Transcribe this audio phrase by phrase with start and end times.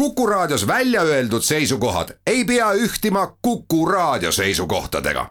[0.00, 5.26] Kuku Raadios välja öeldud seisukohad ei pea ühtima Kuku Raadio seisukohtadega.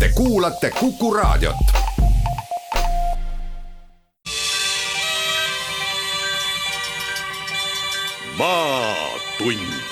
[0.00, 1.56] Te kuulate Kuku Raadiot.
[8.38, 9.82] maatund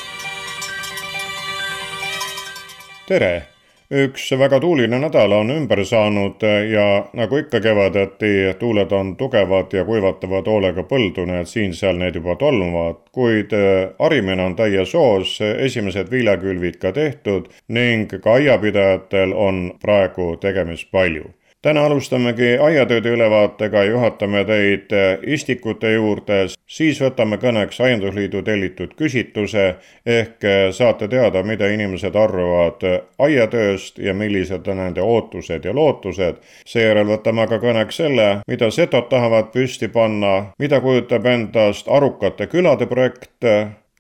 [3.09, 3.54] tere!
[3.95, 9.85] Üks väga tuuline nädal on ümber saanud ja nagu ikka kevadeti, tuuled on tugevad ja
[9.85, 13.55] kuivatavad hoolega põldu, nii et siin-seal need juba tolmuvad, kuid
[13.99, 21.31] harimine on täies hoos, esimesed viljakülvid ka tehtud ning ka aiapidajatel on praegu tegemist palju
[21.65, 24.93] täna alustamegi aiatööde ülevaatega, juhatame teid
[25.33, 29.65] istikute juurde, siis võtame kõneks Aiandusliidu tellitud küsitluse
[30.07, 30.45] ehk
[30.77, 32.85] saate teada, mida inimesed arvavad
[33.19, 36.43] aiatööst ja millised on nende ootused ja lootused.
[36.67, 42.87] seejärel võtame aga kõneks selle, mida setod tahavad püsti panna, mida kujutab endast arukate külade
[42.87, 43.49] projekt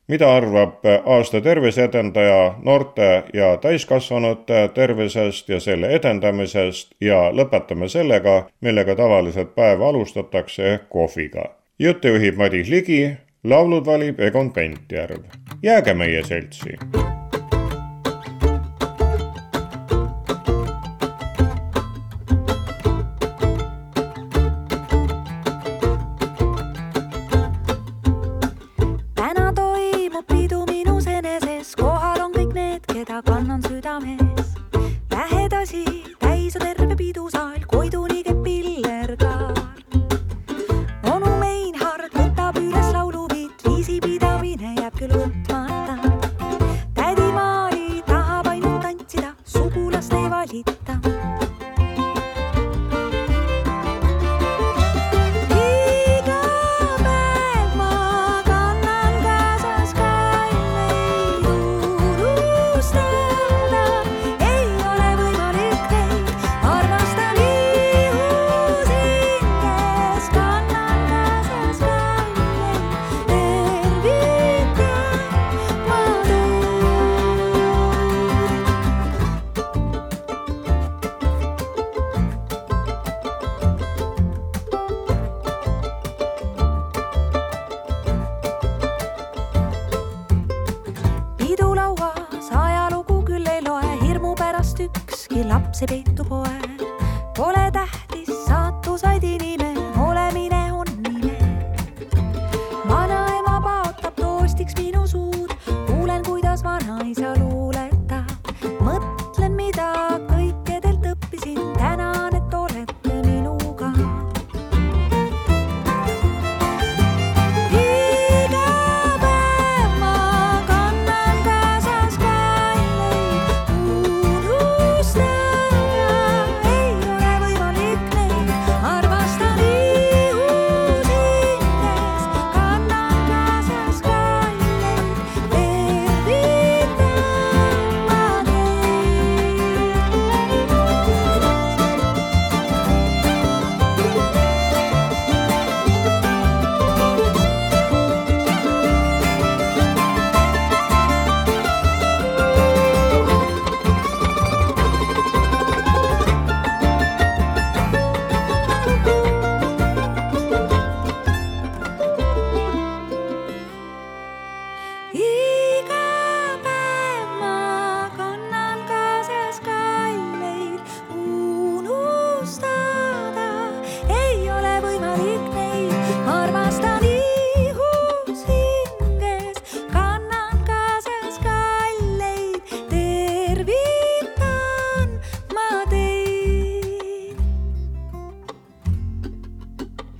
[0.08, 8.96] mida arvab aasta terviseedendaja noorte ja täiskasvanute tervisest ja selle edendamisest ja lõpetame sellega, millega
[8.96, 11.44] tavaliselt päeva alustatakse ehk kohviga.
[11.78, 15.24] jutte juhib Madis Ligi, laulud valib Egon Pentjärv.
[15.62, 16.78] jääge meie seltsi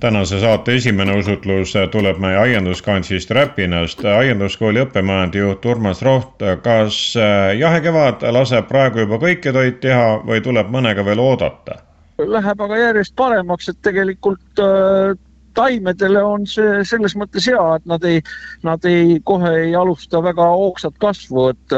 [0.05, 4.03] tänase saate esimene usutlus tuleb meie aianduskansist Räpinast.
[4.05, 10.43] aianduskooli õppemajandi juht Urmas Roht, kas äh, jahekevad laseb praegu juba kõike toit teha või
[10.45, 11.79] tuleb mõnega veel oodata?
[12.21, 15.17] Läheb aga järjest paremaks, et tegelikult äh,
[15.57, 18.21] taimedele on see selles mõttes hea, et nad ei,
[18.61, 21.77] nad ei, kohe ei alusta väga hoogsat kasvu, et,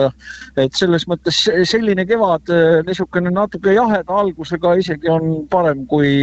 [0.68, 6.18] et selles mõttes selline kevad äh, niisugune natuke jaheda algusega isegi on parem, kui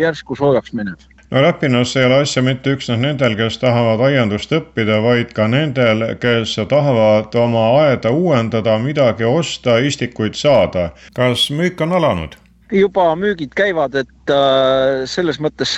[0.00, 5.00] järsku soojaks minev no Räpinas ei ole asja mitte üksnes nendel, kes tahavad aiandust õppida,
[5.02, 10.90] vaid ka nendel, kes tahavad oma aeda uuendada, midagi osta, istikuid saada.
[11.14, 12.36] kas müük on alanud?
[12.72, 15.74] juba müügid käivad, et et selles mõttes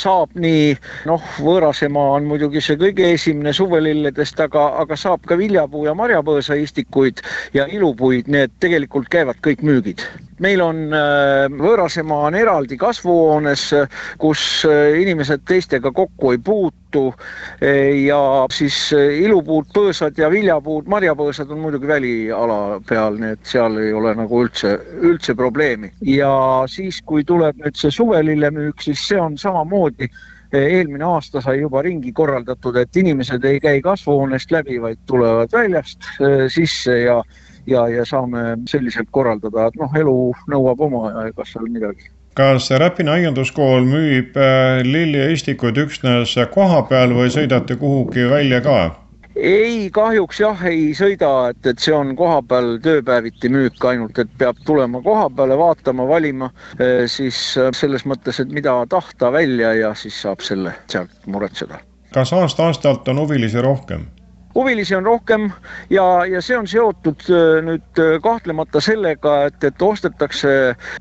[0.00, 0.74] saab nii
[1.08, 7.24] noh, võõrasemaa on muidugi see kõige esimene suvelilledest, aga, aga saab ka viljapuu ja marjapõõsaistikuid
[7.56, 10.04] ja ilupuid, need tegelikult käivad kõik müügid
[10.42, 10.80] meil on
[11.56, 13.68] võõrasemaa on eraldi kasvuhoones,
[14.20, 14.42] kus
[15.00, 17.06] inimesed teistega kokku ei puutu
[18.04, 18.20] ja
[18.52, 24.14] siis ilupuud, põõsad ja viljapuud, marjapõõsad on muidugi väliala peal, nii et seal ei ole
[24.18, 25.92] nagu üldse, üldse probleemi.
[26.00, 26.32] ja
[26.68, 30.08] siis, kui tuleb nüüd see suvelillemüük, siis see on samamoodi
[30.56, 36.06] eelmine aasta sai juba ringi korraldatud, et inimesed ei käi kasvuhoonest läbi, vaid tulevad väljast
[36.20, 37.22] eh, sisse ja
[37.66, 40.18] ja, ja saame selliselt korraldada, et noh, elu
[40.52, 47.14] nõuab oma ja ega seal midagi kas Räpina aianduskool müüb äh, lilliistikuid üksnes koha peal
[47.16, 49.05] või sõidate kuhugi välja ka?
[49.36, 54.60] Ei, kahjuks jah, ei sõida, et, et see on kohapeal tööpäeviti müük ainult, et peab
[54.66, 56.50] tulema koha peale, vaatama, valima,
[56.80, 61.82] äh, siis äh, selles mõttes, et mida tahta välja ja siis saab selle sealt muretseda.
[62.14, 64.06] kas aasta-aastalt on huvilisi rohkem?
[64.56, 65.50] Huvilisi on rohkem
[65.90, 70.50] ja, ja see on seotud äh, nüüd äh, kahtlemata sellega, et, et ostetakse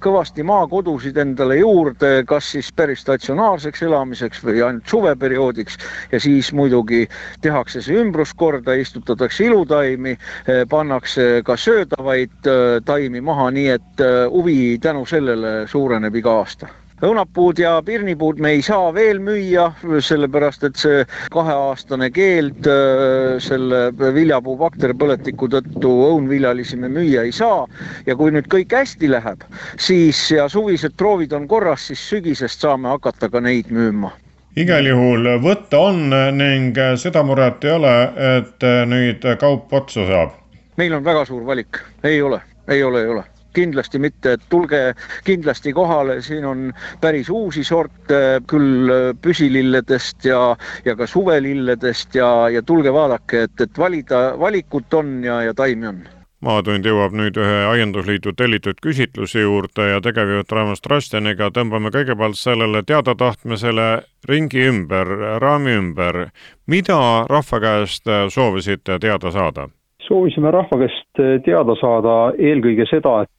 [0.03, 5.79] kõvasti maakodusid endale juurde, kas siis päris statsionaarseks elamiseks või ainult suveperioodiks.
[6.11, 7.05] Ja siis muidugi
[7.41, 12.49] tehakse see ümbrus korda, istutatakse ilutaimi, äh, pannakse ka söödavaid
[12.85, 14.01] taimi maha, nii et
[14.31, 16.69] huvi tänu sellele suureneb iga aasta
[17.03, 19.67] õunapuud ja pirnipuud me ei saa veel müüa,
[19.99, 21.03] sellepärast et see
[21.33, 27.65] kaheaastane keeld äh, selle viljapuu bakteripõletiku tõttu õunviljalisi me müüa ei saa.
[28.05, 29.43] ja kui nüüd kõik hästi läheb,
[29.77, 34.13] siis ja suvised proovid on korras, siis sügisest saame hakata ka neid müüma
[34.55, 37.95] igal juhul võtta on ning seda muret ei ole,
[38.39, 40.35] et nüüd kaup otsa saab.
[40.77, 42.39] meil on väga suur valik, ei ole,
[42.71, 44.81] ei ole, ei ole kindlasti mitte, et tulge
[45.27, 46.67] kindlasti kohale, siin on
[47.01, 48.91] päris uusi sorte, küll
[49.21, 50.41] püsililledest ja,
[50.85, 55.91] ja ka suvelilledest ja, ja tulge vaadake, et, et valida, valikut on ja, ja taimi
[55.93, 56.05] on
[56.45, 62.83] maatund jõuab nüüd ühe Aiandusliidu tellitud küsitluse juurde ja tegevjuht Raimo Strastjaniga tõmbame kõigepealt sellele
[62.85, 63.87] teadatahtmisele
[64.29, 65.09] ringi ümber,
[65.41, 66.27] raami ümber.
[66.67, 66.99] mida
[67.29, 69.69] rahva käest soovisite teada saada?
[70.07, 73.31] soovisime rahva käest eh, teada saada eelkõige seda, et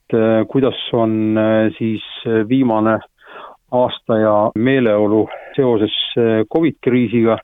[0.49, 2.05] kuidas on eh, siis
[2.49, 2.99] viimane
[3.73, 5.27] aasta ja meeleolu
[5.57, 5.97] seoses
[6.53, 7.39] Covid kriisiga.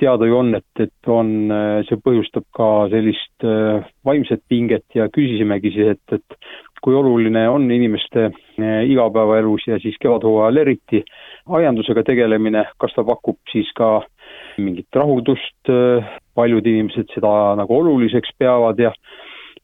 [0.00, 1.50] teada ju on, et, et on,
[1.84, 3.44] see põhjustab ka sellist
[4.04, 6.38] vaimset pinget ja küsisimegi siis, et, et
[6.80, 8.30] kui oluline on inimeste
[8.88, 11.02] igapäevaelus ja siis kevadhooajal eriti
[11.48, 13.98] aiandusega tegelemine, kas ta pakub siis ka
[14.60, 15.72] mingit rahuldust,
[16.34, 18.92] paljud inimesed seda nagu oluliseks peavad ja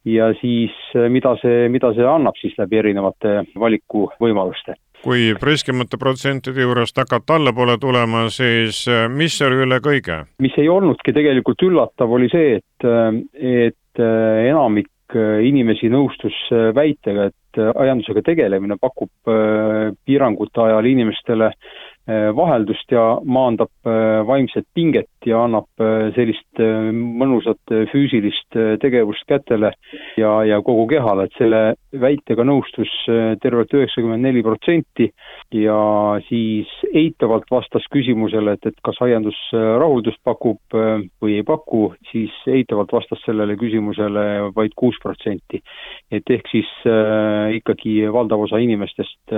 [0.06, 0.74] ja siis
[1.10, 4.76] mida see, mida see annab siis läbi erinevate valikuvõimaluste
[5.06, 10.22] kui priskemate protsentide juurest hakata allapoole tulema, siis mis oli üle kõige?
[10.42, 12.86] mis ei olnudki tegelikult üllatav, oli see, et,
[13.36, 14.90] et enamik
[15.46, 16.34] inimesi nõustus
[16.74, 19.12] väitega, et aiandusega tegelemine pakub
[20.08, 26.60] piirangute ajal inimestele Äh, vaheldust ja maandab äh, vaimset pinget ja annab äh, sellist
[26.94, 29.72] mõnusat füüsilist tegevust kätele
[30.16, 31.62] ja, ja kogu kehale, et selle
[31.96, 32.92] väitega nõustus
[33.42, 35.08] tervelt üheksakümmend neli protsenti
[35.54, 35.78] ja
[36.28, 40.76] siis eitavalt vastas küsimusele, et, et kas aiandus rahuldust pakub
[41.22, 45.62] või ei paku, siis eitavalt vastas sellele küsimusele vaid kuus protsenti.
[46.10, 46.70] et ehk siis
[47.58, 49.36] ikkagi valdav osa inimestest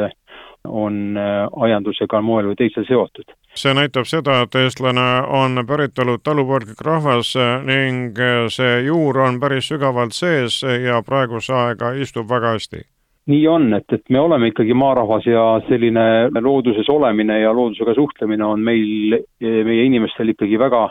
[0.64, 3.32] on äh, aiandusega moel või teisel seotud.
[3.54, 8.18] see näitab seda, et eestlane on päritolu talupõrglik rahvas ning
[8.54, 12.84] see juur on päris sügavalt sees ja praeguse aega istub väga hästi
[13.28, 18.44] nii on, et, et me oleme ikkagi maarahvas ja selline looduses olemine ja loodusega suhtlemine
[18.44, 20.86] on meil, meie inimestel ikkagi väga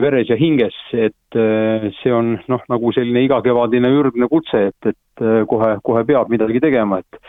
[0.00, 1.38] veres ja hinges, et
[2.00, 7.02] see on noh, nagu selline igakevadine ürgne kutse, et, et kohe, kohe peab midagi tegema,
[7.04, 7.20] et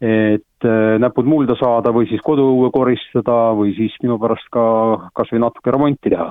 [0.00, 0.64] et
[1.00, 4.62] näpud mulda saada või siis koduõue koristada või siis minu pärast ka
[5.16, 6.30] kas või natuke remonti teha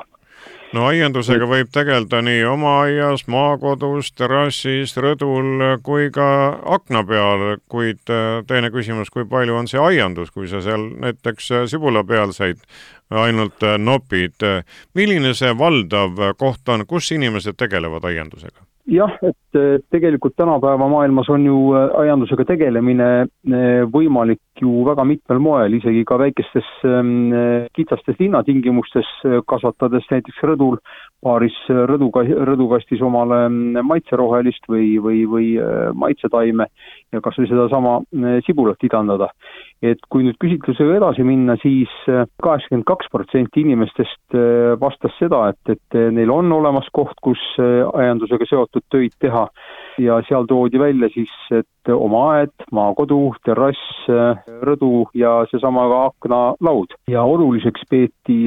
[0.76, 6.30] no aiandusega võib tegeleda nii oma aias, maakodus, terrassis, rõdul kui ka
[6.78, 11.52] akna peal, kuid äh, teine küsimus, kui palju on see aiandus, kui sa seal näiteks
[11.52, 12.62] äh, sibulapealseid
[13.10, 14.46] ainult äh, nopid.
[14.94, 18.69] milline see valdav koht on, kus inimesed tegelevad aiandusega?
[18.90, 19.58] Jah, et
[19.94, 26.04] tegelikult tänapäeva maailmas on ju äh, aiandusega tegelemine äh, võimalik ju väga mitmel moel, isegi
[26.08, 29.10] ka väikestes äh, kitsastes linnatingimustes,
[29.50, 30.80] kasvatades näiteks rõdul
[31.24, 35.50] paaris rõduka, rõdukastis omale mm, maitserohelist või, või, või
[35.94, 36.70] maitsetaime
[37.14, 37.98] ja kas või sedasama
[38.46, 39.30] sibulat idandada.
[39.86, 44.38] Et kui nüüd küsitlusega edasi minna siis, siis kaheksakümmend kaks protsenti inimestest
[44.82, 49.46] vastas seda, et, et neil on olemas koht, kus aiandusega seotud töid teha
[50.00, 54.10] ja seal toodi välja siis, et oma aed, maakodu, terrass,
[54.68, 56.96] rõdu ja seesama ka aknalaud.
[57.10, 58.40] ja oluliseks peeti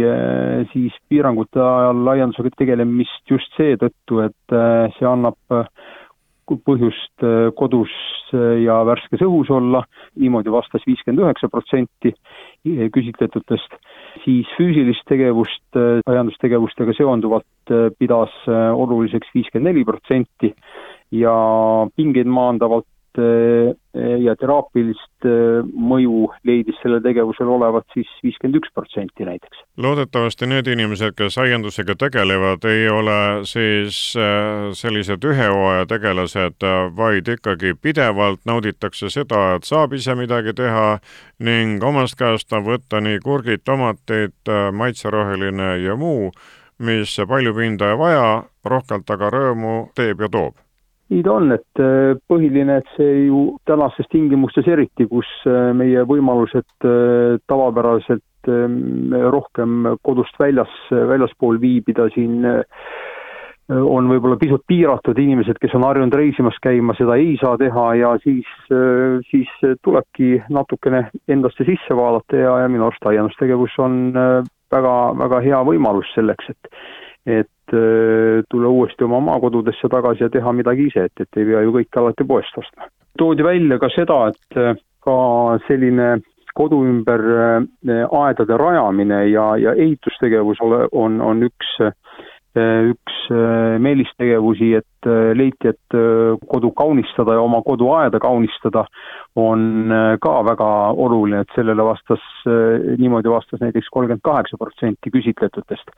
[0.73, 4.59] siis piirangute ajal aiandusega tegelemist just seetõttu, et
[4.99, 5.67] see annab
[6.46, 7.92] põhjust äh, kodus
[8.34, 9.84] äh, ja värskes õhus olla,
[10.18, 13.76] niimoodi vastas viiskümmend üheksa protsenti äh, küsitletutest,
[14.25, 15.64] siis füüsilist tegevust,
[16.06, 20.52] aiandustegevustega seonduvat pidas oluliseks viiskümmend neli protsenti
[21.16, 21.32] ja
[21.96, 22.91] pingeid maandavalt Eh,
[24.25, 29.59] ja teraapilist eh, mõju leidis sellel tegevusel olevat siis viiskümmend üks protsenti näiteks.
[29.76, 36.66] loodetavasti need inimesed, kes aiandusega tegelevad, ei ole siis eh, sellised ühe hooaja tegelased,
[36.97, 40.99] vaid ikkagi pidevalt nauditakse seda, et saab ise midagi teha
[41.45, 44.37] ning omast käest on võtta nii kurgid, tomatid,
[44.73, 46.33] maitseroheline ja muu,
[46.78, 48.28] mis palju pinda ei vaja,
[48.64, 50.57] rohkelt aga rõõmu teeb ja toob
[51.12, 56.04] nii ta on, et äh, põhiline, et see ju tänastes tingimustes eriti, kus äh, meie
[56.09, 62.47] võimalused äh, tavapäraselt ähm, rohkem kodust väljas, väljaspool viibida siin
[63.73, 68.11] on võib-olla pisut piiratud, inimesed, kes on harjunud reisimas käima, seda ei saa teha ja
[68.21, 68.49] siis,
[69.31, 69.52] siis
[69.87, 76.11] tulebki natukene endasse sisse vaadata ja, ja minu arust aiandustegevus on väga, väga hea võimalus
[76.16, 76.83] selleks, et
[77.26, 81.62] et äh, tulla uuesti oma maakodudesse tagasi ja teha midagi ise, et, et ei pea
[81.62, 82.91] ju kõike alati poest ostma.
[83.19, 84.75] toodi välja ka seda, et äh,
[85.05, 85.17] ka
[85.69, 86.17] selline
[86.55, 91.79] kodu ümber äh, aedade rajamine ja, ja ehitustegevus ole, on, on üks
[92.52, 93.14] üks
[93.81, 95.07] meelistegevusi, et
[95.38, 95.95] leiti, et
[96.52, 98.83] kodu kaunistada ja oma koduaeda kaunistada
[99.41, 99.88] on
[100.21, 102.26] ka väga oluline, et sellele vastas,
[103.00, 105.97] niimoodi vastas näiteks kolmkümmend kaheksa protsenti küsitletutest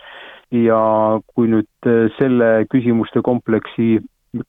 [0.53, 3.99] ja kui nüüd äh, selle küsimuste kompleksi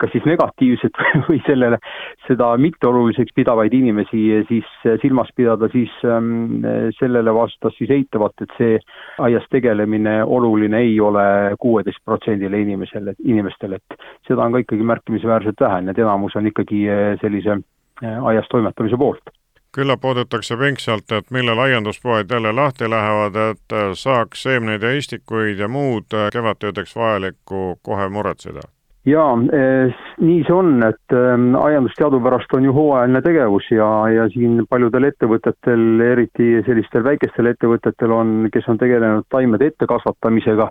[0.02, 0.98] kas siis negatiivset
[1.28, 1.78] või sellele,
[2.26, 6.66] seda mitteoluliseks pidavaid inimesi siis äh, silmas pidada, siis ähm,
[6.98, 8.80] sellele vastas siis eitavalt, et see
[9.28, 11.28] aias tegelemine oluline ei ole
[11.62, 16.50] kuueteist protsendile inimesele, inimestele, et seda on ka ikkagi märkimisväärselt vähe, nii et enamus on
[16.50, 16.86] ikkagi
[17.22, 17.62] sellise
[18.02, 19.36] aias toimetamise poolt
[19.76, 25.68] küllap oodatakse pingsalt, et millal aianduspoed jälle lahti lähevad, et saaks seemneid ja istikuid ja
[25.68, 28.70] muud kevadtöödeks vajalikku kohe muretseda?
[29.06, 34.28] jaa eh,, nii see on, et eh, aiandus teadupärast on ju hooajaline tegevus ja, ja
[34.34, 40.70] siin paljudel ettevõtetel, eriti sellistel väikestel ettevõtetel on, kes on tegelenud taimede ettekasvatamisega,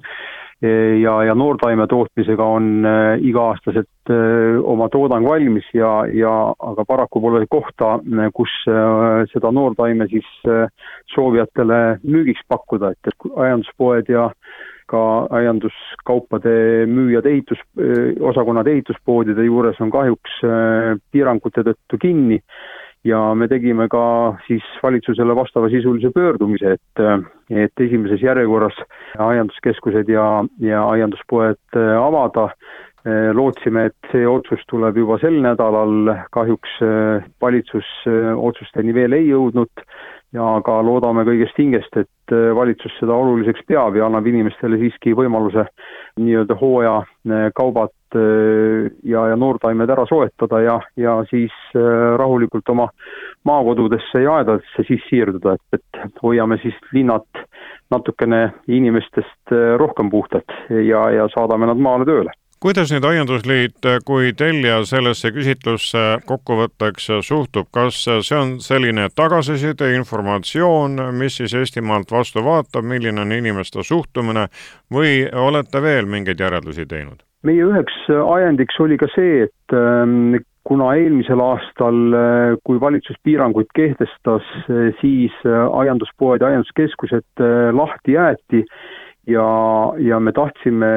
[0.63, 7.21] ja, ja noortaime tootmisega on äh, iga-aastaselt äh, oma toodang valmis ja, ja aga paraku
[7.21, 8.53] pole kohta, äh, kus
[9.33, 10.29] seda noortaime siis
[11.15, 14.29] soovijatele müügiks pakkuda, et, et aianduspoed ja
[14.91, 15.01] ka
[15.33, 17.61] aianduskaupade müüjad ehitus,
[18.21, 20.43] osakonnad ehituspoodide juures on kahjuks
[21.13, 22.43] piirangute tõttu kinni
[23.05, 24.05] ja me tegime ka
[24.47, 27.05] siis valitsusele vastavasisulise pöördumise, et,
[27.51, 28.79] et esimeses järjekorras
[29.19, 32.49] aianduskeskused ja, ja aianduspoed avada.
[33.37, 36.79] lootsime, et see otsus tuleb juba sel nädalal, kahjuks
[37.45, 37.91] valitsus
[38.33, 39.83] otsusteni veel ei jõudnud
[40.33, 45.67] ja ka loodame kõigest hingest, et valitsus seda oluliseks peab ja annab inimestele siiski võimaluse
[46.17, 52.89] nii-öelda hooajakaubad Äh, ja, ja noortaimed ära soetada ja, ja siis äh, rahulikult oma
[53.45, 57.45] maakodudesse ja aedadesse siis siirduda, et, et hoiame siis linnad
[57.91, 62.33] natukene inimestest äh, rohkem puhtad ja, ja saadame nad maale tööle
[62.65, 70.97] kuidas nüüd Aiandusliit kui tellija sellesse küsitlusse kokkuvõtteks suhtub, kas see on selline tagasiside, informatsioon,
[71.19, 74.47] mis siis Eestimaalt vastu vaatab, milline on inimeste suhtumine
[74.89, 77.21] või olete veel mingeid järeldusi teinud?
[77.45, 83.19] Meie üheks äh, ajendiks oli ka see, et ähm, kuna eelmisel aastal, äh, kui valitsus
[83.27, 87.45] piiranguid kehtestas, äh, siis aianduspoed ja aianduskeskused
[87.77, 88.65] lahti jäeti
[89.27, 89.47] ja,
[89.99, 90.91] ja me tahtsime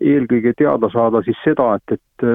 [0.00, 2.26] eelkõige teada saada siis seda, et, et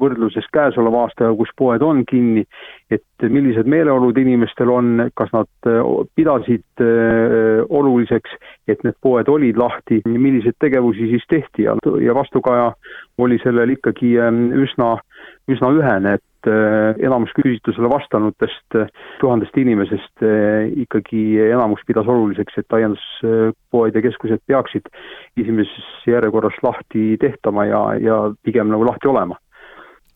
[0.00, 2.44] võrdluses käesoleva aastaga, kus poed on kinni,
[2.92, 5.70] et millised meeleolud inimestel on, kas nad
[6.16, 6.84] pidasid
[7.68, 8.36] oluliseks,
[8.68, 11.66] et need poed olid lahti, milliseid tegevusi siis tehti.
[11.68, 12.72] Ja, ja vastukaja
[13.18, 14.16] oli sellel ikkagi
[14.64, 14.96] üsna,
[15.50, 18.88] üsna ühene, et et äh, enamus küsitlusele vastanutest äh,
[19.20, 24.88] tuhandest inimesest äh, ikkagi enamus pidas oluliseks, et aianduspoed ja keskused peaksid
[25.36, 29.36] esimeses järjekorras lahti tehtama ja, ja pigem nagu lahti olema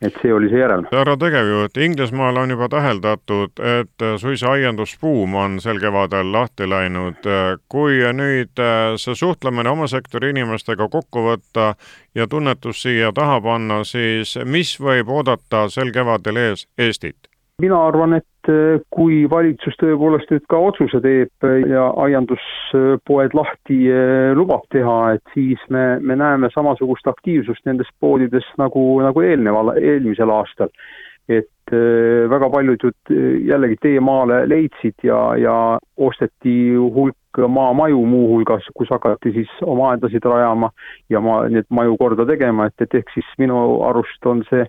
[0.02, 0.86] et see oli see järelm.
[0.92, 7.28] härra tegevjuht, Inglismaal on juba täheldatud, et suisa aiandusbuum on sel kevadel lahti läinud.
[7.68, 8.64] kui nüüd
[8.96, 11.74] see suhtlemine oma sektori inimestega kokku võtta
[12.14, 17.30] ja tunnetus siia taha panna, siis mis võib oodata sel kevadel ees Eestit?
[17.62, 24.32] mina arvan, et eh, kui valitsus tõepoolest nüüd ka otsuse teeb ja aianduspoed lahti eh,
[24.36, 30.32] lubab teha, et siis me, me näeme samasugust aktiivsust nendes poodides nagu, nagu eelneval, eelmisel
[30.34, 30.72] aastal.
[31.28, 32.90] et eh, väga paljud ju
[33.48, 35.54] jällegi tee maale leidsid ja, ja
[35.96, 37.16] osteti hulk
[37.48, 40.70] maamaju muuhulgas, kus hakati siis oma aedasid rajama
[41.10, 44.68] ja ma, neid maju korda tegema, et, et ehk siis minu arust on see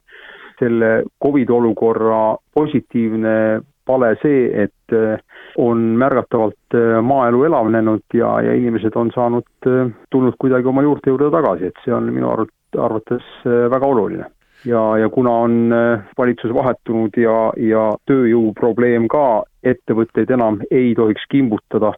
[0.60, 5.20] selle Covidi olukorra positiivne pale see, et äh,
[5.62, 11.14] on märgatavalt äh, maaelu elavnenud ja, ja inimesed on saanud, äh, tulnud kuidagi oma juurte
[11.14, 14.30] juurde tagasi, et see on minu arv-, arvates väga oluline.
[14.66, 15.74] Ja, ja kuna on
[16.18, 21.94] valitsus vahetunud ja, ja tööjõuprobleem ka, ettevõtteid enam ei tohiks kimbutada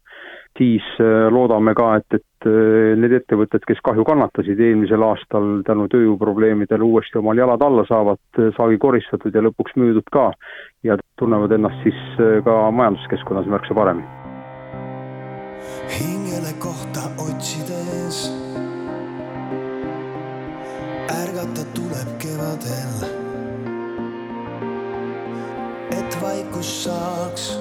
[0.57, 5.87] siis äh, loodame ka, et, et äh, need ettevõtted, kes kahju kannatasid eelmisel aastal tänu
[5.93, 10.31] tööjõuprobleemidele, uuesti omal jalad alla saavad, äh, saagi koristatud ja lõpuks müüdud ka
[10.87, 12.01] ja tunnevad ennast siis
[12.45, 14.07] ka majanduskeskkonnas märksa paremini.
[15.87, 18.27] hingele kohta otsides
[21.07, 23.09] ärgata tuleb kevadel,
[25.91, 27.57] et vaikus saaks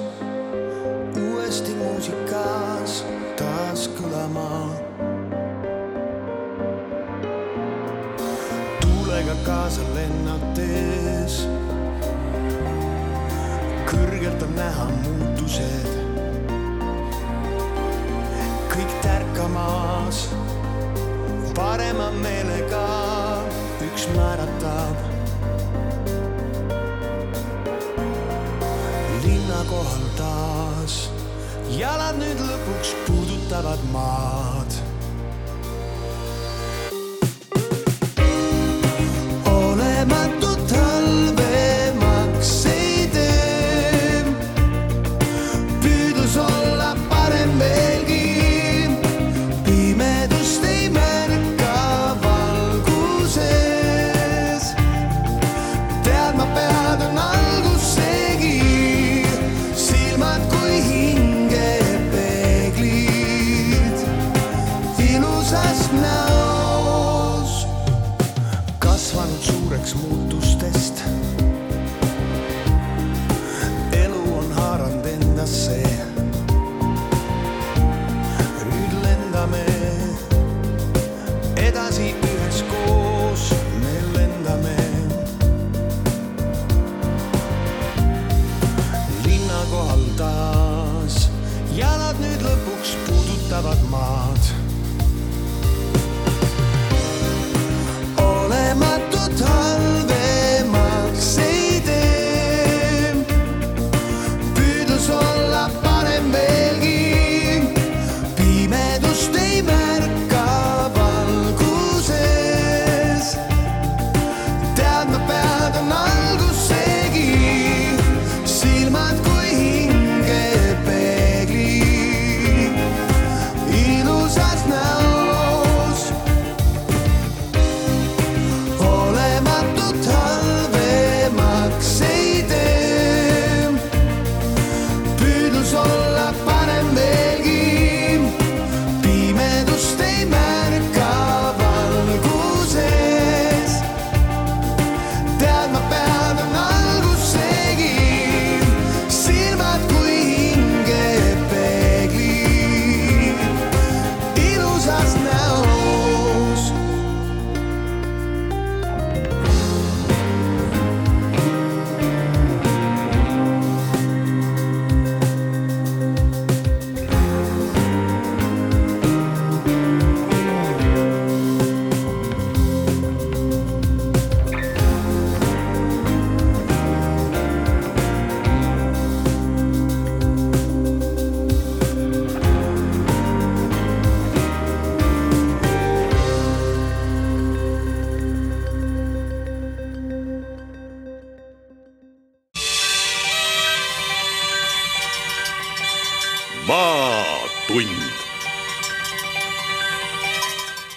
[1.17, 3.05] uuesti muusikas
[3.39, 4.69] taas kõlama.
[8.81, 11.39] tuulega kaasa lennates,
[13.89, 15.89] kõrgelt on näha muutused.
[18.75, 20.27] kõik tärkamas,
[21.55, 23.26] parema meelega
[23.97, 24.97] üks määratab
[29.23, 30.97] linna kohal taas
[31.79, 34.56] jalad nüüd lõpuks puudutavad maad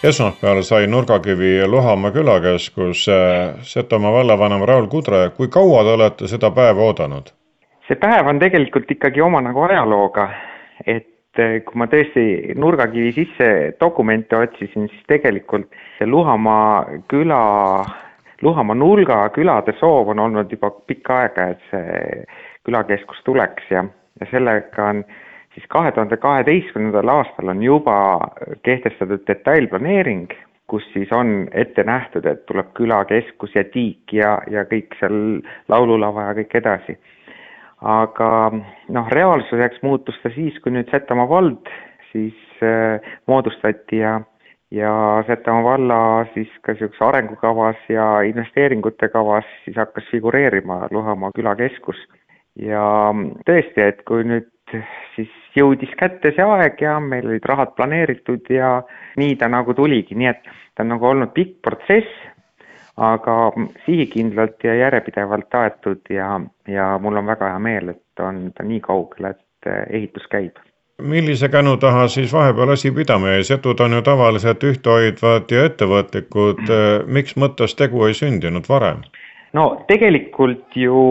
[0.04, 3.06] esmaspäeval sai nurgakivi Luhamaa külakeskus
[3.62, 7.28] Setomaa vallavanem Raul Kudre, kui kaua te olete seda päeva oodanud?
[7.88, 10.28] see päev on tegelikult ikkagi oma nagu ajalooga,
[10.86, 13.48] et kui ma tõesti nurgakivi sisse
[13.80, 15.68] dokumente otsisin, siis tegelikult
[16.06, 17.40] Luhamaa küla,
[18.42, 22.22] Luhamaa nulga külade soov on olnud juba pikka aega, et see
[22.68, 23.84] külakeskus tuleks ja,
[24.20, 25.04] ja sellega on
[25.54, 27.96] siis kahe tuhande kaheteistkümnendal aastal on juba
[28.62, 30.30] kehtestatud detailplaneering,
[30.70, 36.30] kus siis on ette nähtud, et tuleb külakeskus ja tiik ja, ja kõik seal laululava
[36.30, 36.98] ja kõik edasi.
[37.80, 38.52] aga
[38.92, 41.70] noh, reaalsuseks muutus ta siis, kui nüüd Setomaa vald
[42.12, 44.20] siis äh, moodustati ja
[44.70, 51.96] ja Setomaa valla siis ka niisuguses arengukavas ja investeeringute kavas siis hakkas figureerima Luhamaa külakeskus.
[52.58, 52.84] ja
[53.48, 54.50] tõesti, et kui nüüd
[55.16, 58.80] siis jõudis kätte see aeg ja meil olid rahad planeeritud ja
[59.20, 60.42] nii ta nagu tuligi, nii et
[60.74, 62.08] ta on nagu olnud pikk protsess,
[63.00, 63.36] aga
[63.84, 66.32] sihikindlalt ja järjepidevalt aetud ja,
[66.68, 70.58] ja mul on väga hea meel, et on ta nii kaugel, et ehitus käib.
[71.00, 76.60] Millise känu taha siis vahepeal asi pidama jäi, setud on ju tavaliselt ühtehoidvad ja ettevõtlikud,
[77.16, 79.00] miks mõttes tegu ei sündinud varem?
[79.58, 81.04] No tegelikult ju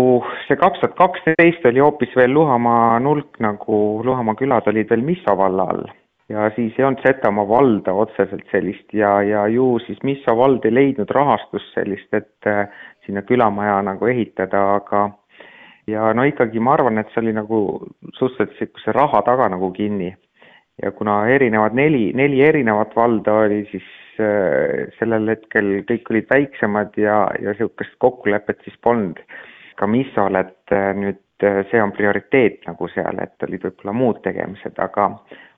[0.48, 5.38] see kaks tuhat kaksteist oli hoopis veel Luhamaa nulk nagu Luhamaa külad olid veel Misso
[5.38, 5.88] valla all
[6.30, 10.74] ja siis ei olnud Setomaa valda otseselt sellist ja, ja ju siis Misso vald ei
[10.74, 12.68] leidnud rahastust sellist, et äh,
[13.06, 15.10] sinna külamaja nagu ehitada, aga
[15.90, 17.62] ja no ikkagi ma arvan, et see oli nagu
[18.14, 20.14] suhteliselt niisuguse raha taga nagu kinni.
[20.84, 23.88] Ja kuna erinevad neli, neli erinevat valda oli, siis
[24.20, 29.20] Äh, sellel hetkel kõik olid väiksemad ja, ja niisugust kokkulepet siis polnud.
[29.80, 34.20] Ka MISO-l, et äh, nüüd äh, see on prioriteet nagu seal, et olid võib-olla muud
[34.26, 35.08] tegemised, aga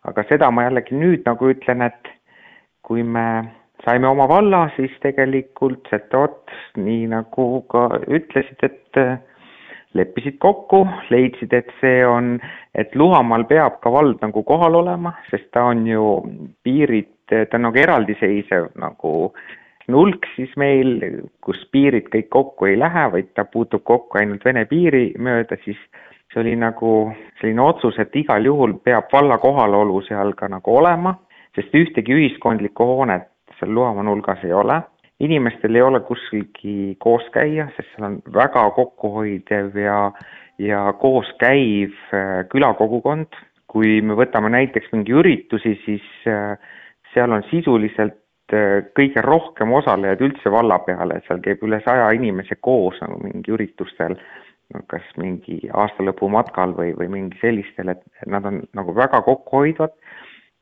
[0.05, 2.13] aga seda ma jällegi nüüd nagu ütlen, et
[2.85, 3.25] kui me
[3.81, 9.01] saime oma valla, siis tegelikult Setot, nii nagu ka ütlesid, et
[9.93, 12.37] leppisid kokku, leidsid, et see on,
[12.75, 16.05] et Luhamaal peab ka vald nagu kohal olema, sest ta on ju
[16.63, 19.33] piirid ta on nagu eraldiseisev nagu
[19.91, 20.99] nulk siis meil,
[21.43, 25.79] kus piirid kõik kokku ei lähe, vaid ta puutub kokku ainult Vene piiri mööda, siis
[26.31, 31.15] see oli nagu selline otsus, et igal juhul peab valla kohalolu seal ka nagu olema,
[31.55, 33.27] sest ühtegi ühiskondlikku hoonet
[33.59, 34.81] seal Luhamaa nulgas ei ole.
[35.21, 39.99] Inimestel ei ole kuskilgi koos käia, sest seal on väga kokkuhoidev ja,
[40.61, 43.39] ja kooskäiv äh, külakogukond.
[43.71, 46.57] kui me võtame näiteks mingi üritusi, siis äh,
[47.13, 48.17] seal on sisuliselt
[48.51, 53.21] äh, kõige rohkem osalejaid üldse valla peale, et seal käib üle saja inimese koos nagu
[53.23, 54.17] mingi üritustel,
[54.91, 59.95] kas mingi aastalõpumatkal või, või mingi sellistel, et nad on nagu väga kokkuhoidvad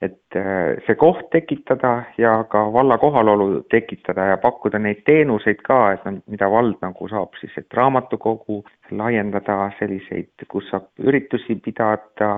[0.02, 5.80] et äh, see koht tekitada ja ka valla kohalolu tekitada ja pakkuda neid teenuseid ka,
[5.96, 8.62] et nad, mida vald nagu saab siis, et raamatukogu
[8.96, 12.32] laiendada selliseid, kus saab üritusi pidada,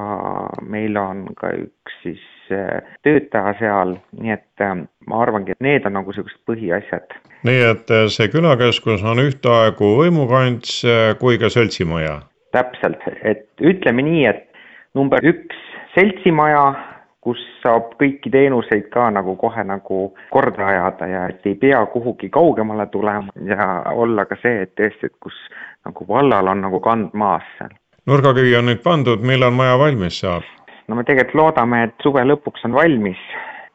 [0.65, 4.75] meil on ka üks siis äh, töötaja seal, nii et äh,
[5.07, 7.13] ma arvangi, et need on nagu niisugused põhiasjad.
[7.45, 10.81] nii et see külakeskus on ühtaegu võimukants
[11.21, 12.23] kui ka seltsimaja?
[12.57, 14.47] täpselt, et ütleme nii, et
[14.97, 15.61] number üks
[15.93, 16.71] seltsimaja
[17.21, 19.99] kus saab kõiki teenuseid ka nagu kohe nagu
[20.33, 25.11] korda ajada ja et ei pea kuhugi kaugemale tulema ja olla ka see, et tõesti,
[25.11, 25.37] et kus
[25.85, 27.75] nagu vallal on nagu kand maas seal.
[28.09, 30.47] nurgakivi on nüüd pandud, millal maja valmis saab?
[30.87, 33.21] no me tegelikult loodame, et suve lõpuks on valmis.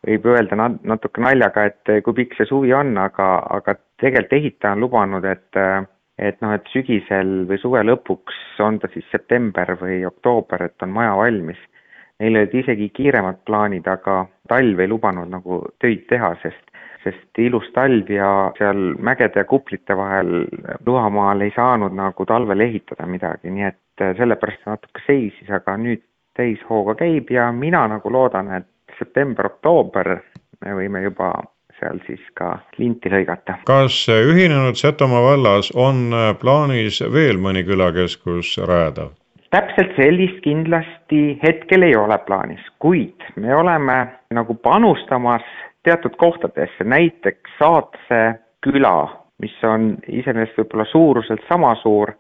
[0.07, 4.75] võib öelda nat-, natuke naljaga, et kui pikk see suvi on, aga, aga tegelikult ehitaja
[4.75, 5.63] on lubanud, et
[6.17, 10.95] et noh, et sügisel või suve lõpuks, on ta siis september või oktoober, et on
[10.95, 11.59] maja valmis
[12.21, 16.73] Neil olid isegi kiiremad plaanid, aga talv ei lubanud nagu töid teha, sest
[17.07, 20.47] sest ilus talv ja seal mägede ja kuplite vahel
[20.87, 25.77] Luhamaal ei saanud nagu talvel ehitada midagi, nii et äh, sellepärast ta natuke seisis, aga
[25.81, 26.03] nüüd
[26.37, 30.17] täishooga käib ja mina nagu loodan, et september-oktoober
[30.65, 31.31] me võime juba
[31.79, 33.61] seal siis ka linti lõigata.
[33.69, 39.11] kas ühinenud Setomaa vallas on äh, plaanis veel mõni külakeskus rajada?
[39.51, 43.99] Täpselt sellist kindlasti hetkel ei ole plaanis, kuid me oleme
[44.35, 45.45] nagu panustamas
[45.87, 48.23] teatud kohtadesse, näiteks Saatse
[48.65, 52.13] küla, mis on iseenesest võib-olla suuruselt sama suur,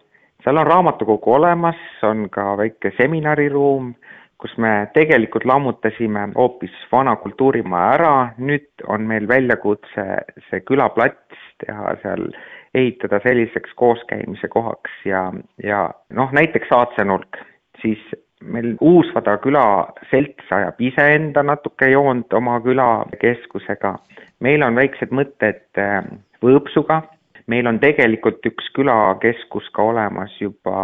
[0.45, 3.95] seal on raamatukogu olemas, on ka väike seminariruum,
[4.39, 10.05] kus me tegelikult lammutasime hoopis vana kultuurimaja ära, nüüd on meil väljakutse
[10.51, 12.29] see külaplats teha seal
[12.77, 17.41] ehitada selliseks kooskäimise kohaks ja, ja noh, näiteks Saatse nurk,
[17.83, 18.03] siis
[18.45, 19.65] meil Uusvada küla
[20.11, 23.97] selts ajab iseenda natuke joont oma külakeskusega.
[24.41, 26.05] meil on väiksed mõtted äh,
[26.45, 27.01] Võõpsuga,
[27.49, 30.77] meil on tegelikult üks külakeskus ka olemas juba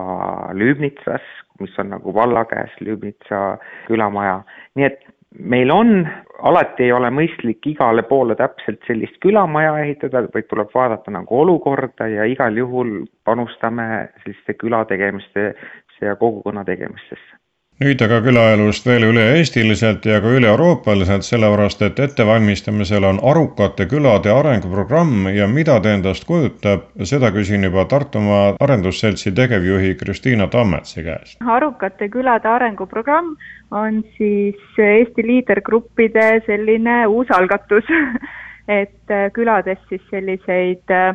[0.56, 1.24] Lüübnitsas,
[1.60, 4.40] mis on nagu valla käes Lüübnitsa külamaja,
[4.74, 5.04] nii et
[5.38, 6.08] meil on,
[6.42, 12.08] alati ei ole mõistlik igale poole täpselt sellist külamaja ehitada, vaid tuleb vaadata nagu olukorda
[12.08, 17.41] ja igal juhul panustame selliste küla tegemistesse ja kogukonna tegemistesse
[17.86, 25.28] nüüd aga külaelust veel üle-eestiliselt ja ka üle-euroopaliselt, sellepärast et ettevalmistamisel on Arukate külade arenguprogramm
[25.34, 31.38] ja mida ta endast kujutab, seda küsin juba Tartumaa Arendusseltsi tegevjuhi Kristiina Tammetsi käest.
[31.42, 33.36] arukate külade arenguprogramm
[33.70, 37.84] on siis Eesti liidergruppide selline uus algatus
[38.80, 41.14] et külades siis selliseid äh,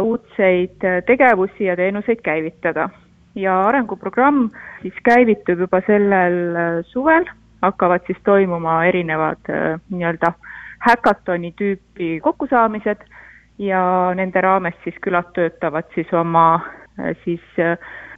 [0.00, 2.90] uudseid tegevusi ja teenuseid käivitada
[3.34, 4.48] ja arenguprogramm
[4.82, 7.26] siis käivitub juba sellel äh, suvel,
[7.62, 10.32] hakkavad siis toimuma erinevad äh, nii-öelda
[10.86, 13.02] häkatoni tüüpi kokkusaamised
[13.58, 13.82] ja
[14.16, 16.62] nende raames siis külad töötavad siis oma
[17.24, 17.42] siis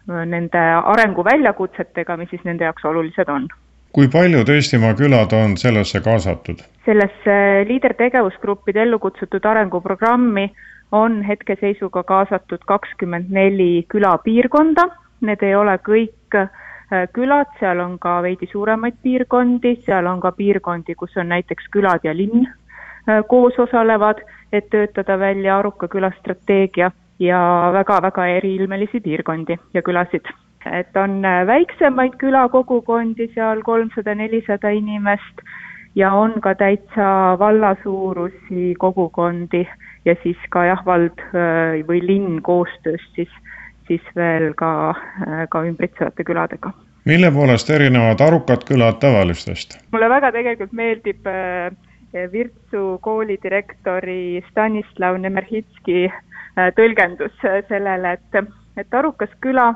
[0.07, 3.49] nende arenguväljakutsetega, mis siis nende jaoks olulised on.
[3.93, 6.63] Kui paljud Eestimaa külad on sellesse kaasatud?
[6.87, 7.35] sellesse
[7.69, 10.47] liidertegevusgruppide ellu kutsutud arenguprogrammi
[10.93, 14.89] on hetkeseisuga kaasatud kakskümmend neli külapiirkonda,
[15.27, 16.51] need ei ole kõik äh,
[17.15, 22.05] külad, seal on ka veidi suuremaid piirkondi, seal on ka piirkondi, kus on näiteks külad
[22.05, 26.91] ja linn äh, koos osalevad, et töötada välja Aruka küla strateegia
[27.23, 27.41] ja
[27.73, 30.29] väga-väga eriilmelisi piirkondi ja külasid.
[30.67, 35.47] Et on äh, väiksemaid külakogukondi, seal kolmsada, nelisada inimest
[35.95, 39.67] ja on ka täitsa valla suurusi kogukondi
[40.05, 41.21] ja siis ka jah, vald
[41.87, 43.29] või linn koostöös siis,
[43.89, 44.73] siis veel ka,
[45.27, 46.73] äh, ka ümbritsevate küladega.
[47.05, 49.79] mille poolest erinevad arukad külad tavalistest?
[49.93, 51.33] mulle väga tegelikult meeldib
[52.33, 56.11] Virtsu kooli direktori Stanislav Nemerhitski
[56.77, 57.33] tõlgendus
[57.69, 59.71] sellele, et, et arukas küla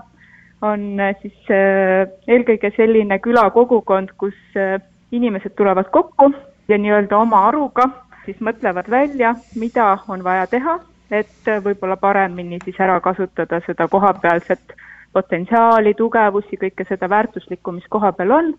[0.63, 4.81] on äh, siis äh, eelkõige selline külakogukond, kus äh,
[5.13, 6.33] inimesed tulevad kokku
[6.69, 7.89] ja nii-öelda oma aruga
[8.25, 10.79] siis mõtlevad välja, mida on vaja teha,
[11.11, 14.77] et võib-olla paremini siis ära kasutada seda kohapealset
[15.17, 18.51] potentsiaali, tugevusi, kõike seda väärtuslikku, mis kohapeal on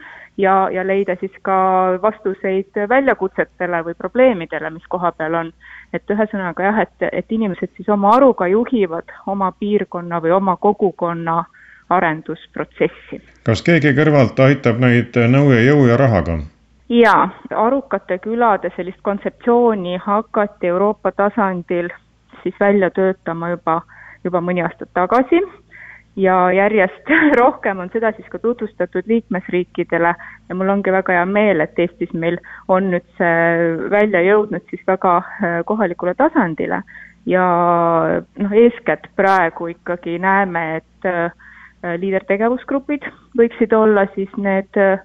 [0.41, 1.57] ja, ja leida siis ka
[2.01, 5.51] vastuseid väljakutsetele või probleemidele, mis kohapeal on.
[5.93, 11.43] et ühesõnaga jah, et, et inimesed siis oma aruga juhivad oma piirkonna või oma kogukonna
[11.89, 13.21] arendusprotsessi.
[13.43, 16.39] kas keegi kõrvalt aitab neid nõu ja jõu ja rahaga?
[16.89, 17.29] jaa,
[17.67, 21.93] arukate külade sellist kontseptsiooni hakati Euroopa tasandil
[22.47, 23.81] siis välja töötama juba,
[24.23, 25.41] juba mõni aasta tagasi.
[26.17, 30.13] Ja järjest rohkem on seda siis ka tutvustatud liikmesriikidele.
[30.49, 34.81] Ja mul ongi väga hea meel, et Eestis meil on nüüd see välja jõudnud siis
[34.87, 36.81] väga äh, kohalikule tasandile.
[37.27, 37.43] Ja
[38.39, 41.35] noh, eeskätt praegu ikkagi näeme, et äh,
[41.99, 43.05] liidertegevusgrupid
[43.37, 45.03] võiksid olla siis need äh,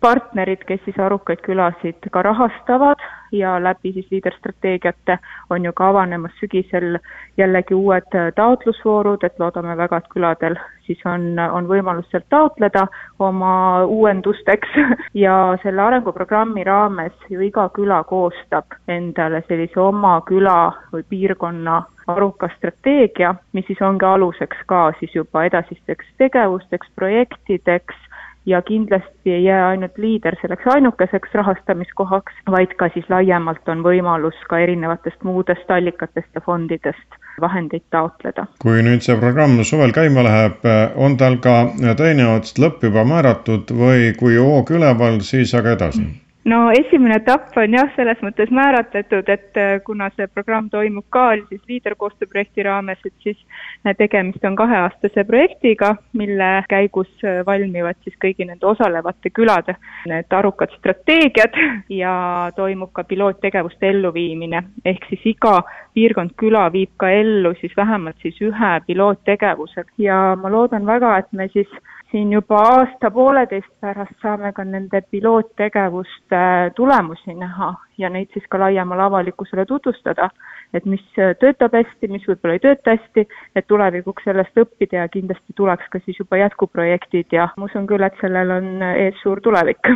[0.00, 3.00] partnerid, kes siis arukaid külasid ka rahastavad
[3.38, 5.18] ja läbi siis liiderstrateegiate
[5.50, 6.98] on ju ka avanemas sügisel
[7.36, 12.86] jällegi uued äh, taotlusvoorud, et loodame väga, et küladel siis on, on võimalus sealt taotleda
[13.18, 14.68] oma uuendusteks.
[15.14, 21.76] Ja selle arenguprogrammi raames ju iga küla koostab endale sellise oma küla või piirkonna
[22.10, 28.03] aruka strateegia, mis siis ongi aluseks ka siis juba edasisteks tegevusteks, projektideks
[28.46, 34.40] ja kindlasti ei jää ainult liider selleks ainukeseks rahastamiskohaks, vaid ka siis laiemalt on võimalus
[34.48, 38.46] ka erinevatest muudest allikatest ja fondidest vahendeid taotleda.
[38.62, 41.56] kui nüüd see programm suvel käima läheb, on tal ka
[41.96, 46.23] teine ots lõpp juba määratud või kui hoog üleval, siis aga edasi mm.?
[46.44, 51.30] No esimene etapp on jah, selles mõttes määratletud, et äh, kuna see programm toimub ka
[51.48, 53.38] siis liiderkoostöö projekti raames, et siis
[53.86, 59.76] äh, tegemist on kaheaastase projektiga, mille käigus äh, valmivad siis kõigi nende osalevate külade
[60.10, 61.56] need arukad strateegiad
[61.92, 62.14] ja
[62.56, 65.62] toimub ka piloottegevuste elluviimine, ehk siis iga
[65.94, 69.86] piirkond, küla viib ka ellu siis vähemalt siis ühe piloottegevuse.
[69.98, 71.70] Ja ma loodan väga, et me siis
[72.14, 76.42] siin juba aasta-pooleteist pärast saame ka nende piloottegevuste
[76.76, 80.30] tulemusi näha ja neid siis ka laiemale avalikkusele tutvustada,
[80.74, 81.02] et mis
[81.42, 83.26] töötab hästi, mis võib-olla ei tööta hästi,
[83.58, 88.06] et tulevikuks sellest õppida ja kindlasti tuleks ka siis juba jätkuprojektid ja ma usun küll,
[88.06, 89.90] et sellel on ees suur tulevik.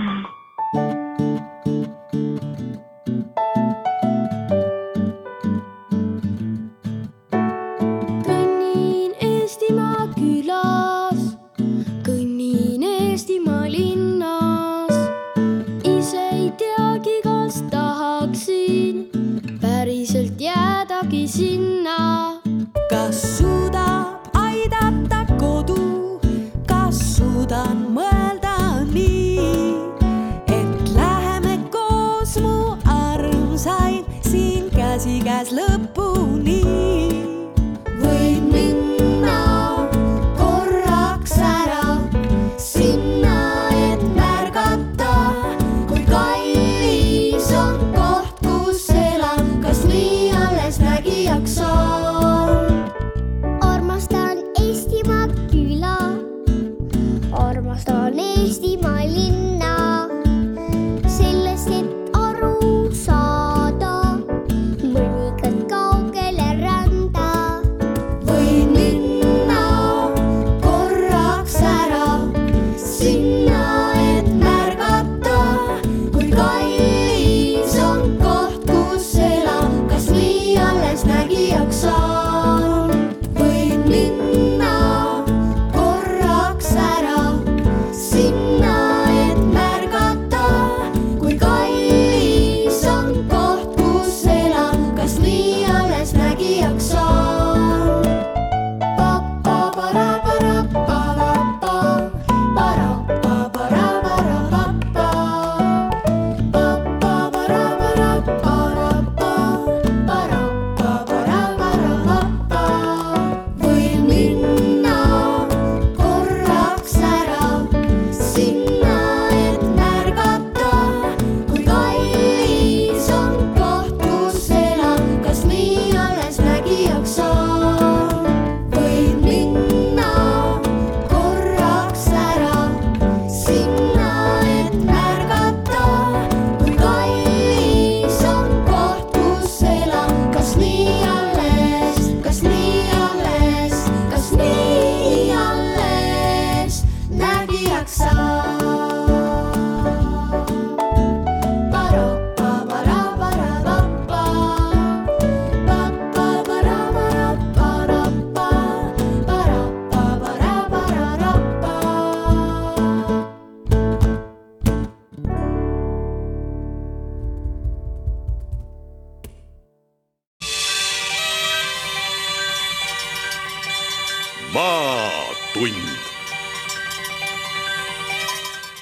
[21.38, 21.97] Sinna.
[21.97, 21.97] kas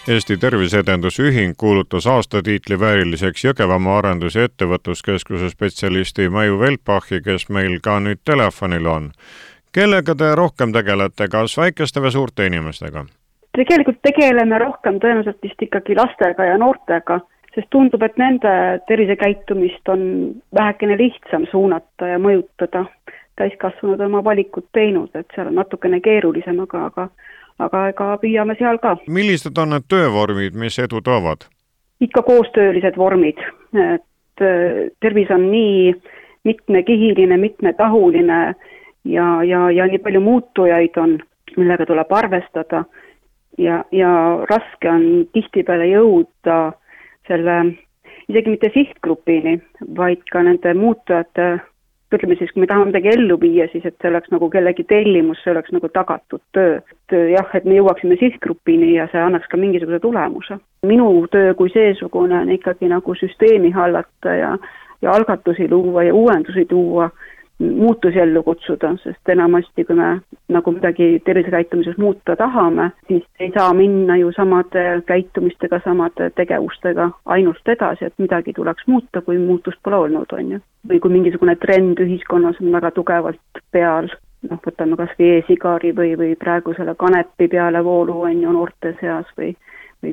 [0.09, 7.81] Eesti Terviseedenduse Ühing kuulutas aastatiitli vääriliseks Jõgevamaa Arendus- ja Ettevõtluskeskuse spetsialisti Maju Veltbachi, kes meil
[7.83, 9.11] ka nüüd telefonil on.
[9.73, 13.05] kellega te rohkem tegelete, kas väikeste või suurte inimestega?
[13.57, 17.21] tegelikult tegeleme rohkem tõenäoliselt vist ikkagi lastega ja noortega,
[17.55, 20.03] sest tundub, et nende tervisekäitumist on
[20.55, 22.87] vähekene lihtsam suunata ja mõjutada.
[23.37, 27.09] täiskasvanud on oma valikud teinud, et seal on natukene keerulisem, aga, aga
[27.59, 28.97] aga ega püüame seal ka.
[29.09, 31.47] millised on need töövormid, mis edu toovad?
[32.01, 33.39] ikka koostöölised vormid,
[33.73, 35.95] et äh, tervis on nii
[36.45, 38.41] mitmekihiline, mitmetahuline
[39.05, 41.19] ja, ja, ja nii palju muutujaid on,
[41.57, 42.85] millega tuleb arvestada
[43.59, 44.13] ja, ja
[44.51, 46.59] raske on tihtipeale jõuda
[47.27, 47.57] selle
[48.29, 49.57] isegi mitte sihtgrupini,
[49.97, 51.49] vaid ka nende muutujate
[52.15, 55.41] ütleme siis, kui me tahame midagi ellu viia, siis et see oleks nagu kellegi tellimus,
[55.43, 56.79] see oleks nagu tagatud töö.
[56.79, 60.59] et jah, et me jõuaksime sihtgrupini ja see annaks ka mingisuguse tulemuse.
[60.87, 64.53] minu töö kui seesugune on ikkagi nagu süsteemi hallata ja,
[65.03, 67.11] ja algatusi luua ja uuendusi tuua
[67.59, 70.09] muutusi ellu kutsuda, sest enamasti, kui me
[70.53, 77.69] nagu midagi tervisekäitumises muuta tahame, siis ei saa minna ju samade käitumistega, samade tegevustega ainult
[77.69, 80.61] edasi, et midagi tuleks muuta, kui muutust pole olnud, on ju.
[80.89, 84.11] või kui mingisugune trend ühiskonnas on väga tugevalt peal,
[84.51, 89.27] noh, võtame kas või e-sigari või, või praegu selle kanepi pealevoolu, on ju, noorte seas
[89.39, 89.57] või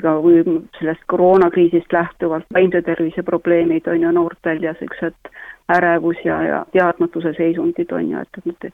[0.01, 0.43] ka või
[0.79, 5.31] sellest koroonakriisist lähtuvalt vaimse tervise probleemid on ju noortel ja niisugused
[5.73, 8.73] ärevus ja, ja teadmatuse seisundid on ju, et, et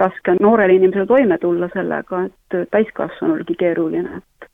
[0.00, 4.50] raske on noorel inimesel toime tulla sellega, et täiskasvanulgi keeruline, et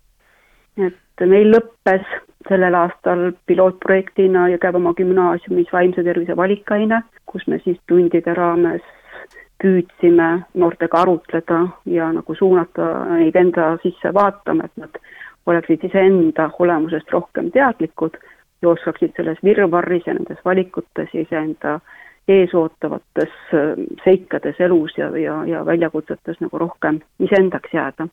[0.88, 2.06] et meil lõppes
[2.48, 8.82] sellel aastal pilootprojektina Jõgevamaa gümnaasiumis vaimse tervise valikaine, kus me siis tundide raames
[9.62, 10.28] püüdsime
[10.60, 14.98] noortega arutleda ja nagu suunata neid enda sisse vaatama, et nad
[15.46, 18.16] oleksid iseenda olemusest rohkem teadlikud
[18.62, 21.80] ja oskaksid selles virvarris ja nendes valikutes iseenda
[22.28, 23.32] ees ootavates
[24.04, 28.08] seikades elus ja, ja, ja väljakutsetes nagu rohkem iseendaks jääda.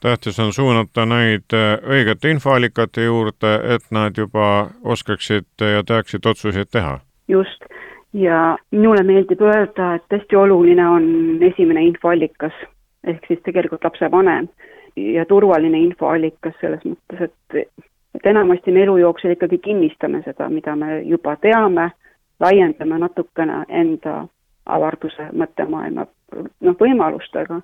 [0.00, 1.56] tähtis on suunata neid
[1.96, 6.98] õigete infoallikate juurde, et nad juba oskaksid ja teaksid otsuseid teha.
[7.28, 7.64] just,
[8.12, 11.08] ja minule meeldib öelda, et hästi oluline on
[11.40, 12.52] esimene infoallikas
[13.04, 14.48] ehk siis tegelikult lapsevanem
[14.96, 17.68] ja turvaline infoallikas selles mõttes, et
[18.14, 21.90] et enamasti me elu jooksul ikkagi kinnistame seda, mida me juba teame,
[22.40, 24.24] laiendame natukene enda
[24.66, 27.60] avarduse mõttemaailma noh, võimalustega,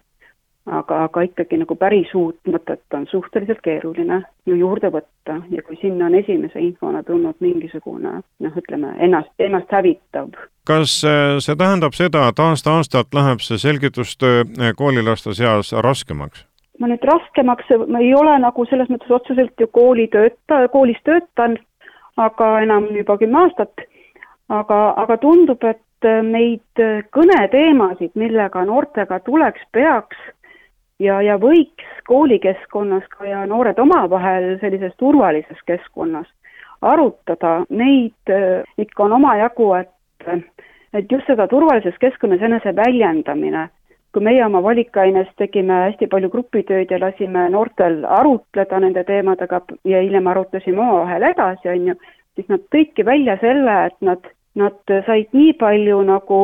[0.66, 5.78] aga, aga ikkagi nagu päris uut mõtet on suhteliselt keeruline ju juurde võtta ja kui
[5.80, 10.34] sinna on esimese infona tulnud mingisugune noh, ütleme ennast, ennast hävitav
[10.70, 16.44] kas äh, see tähendab seda, et aasta-aastalt läheb see selgitustöö äh, koolilaste seas raskemaks?
[16.80, 21.58] Ma nüüd raskemaks, ma ei ole nagu selles mõttes otseselt ju kooli tööta-, koolis töötan,
[22.16, 23.84] aga enam juba kümme aastat,
[24.48, 30.16] aga, aga tundub, et neid kõneteemasid, millega noortega tuleks, peaks
[31.00, 36.28] ja, ja võiks koolikeskkonnas ka ja noored omavahel sellises turvalises keskkonnas
[36.80, 38.32] arutada, neid
[38.80, 40.48] ikka on omajagu, et,
[40.96, 43.68] et just seda turvalises keskkonnas enese väljendamine
[44.12, 50.02] kui meie oma valikaines tegime hästi palju grupitööd ja lasime noortel arutleda nende teemadega ja
[50.02, 51.94] hiljem arutasime omavahel edasi, on ju,
[52.34, 54.26] siis nad tõidki välja selle, et nad,
[54.58, 56.40] nad said nii palju nagu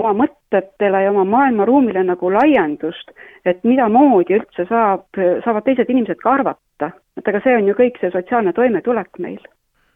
[0.00, 3.12] oma mõtetele ja oma maailmaruumile nagu laiendust,
[3.44, 5.06] et midamoodi üldse saab,
[5.44, 6.92] saavad teised inimesed ka arvata.
[7.20, 9.40] et aga see on ju kõik see sotsiaalne toimetulek meil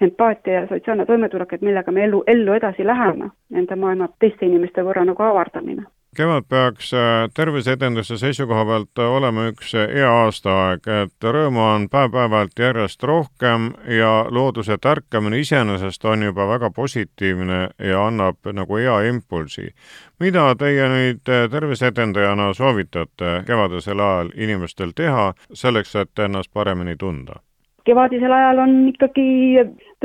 [0.01, 4.83] empaatia ja sotsiaalne toimetulek, et millega me ellu, ellu edasi läheme, enda maailma teiste inimeste
[4.85, 5.87] võrra nagu avardamine
[6.17, 13.03] kevad peaks äh, terviseedenduse seisukoha pealt olema üks hea aastaaeg, et rõõmu on päev-päevalt järjest
[13.03, 19.75] rohkem ja looduse tärkamine iseenesest on juba väga positiivne ja annab nagu hea impulsi.
[20.21, 27.41] mida teie nüüd terviseedendajana soovitate kevadisel ajal inimestel teha selleks, et ennast paremini tunda?
[27.85, 29.27] kevadisel ajal on ikkagi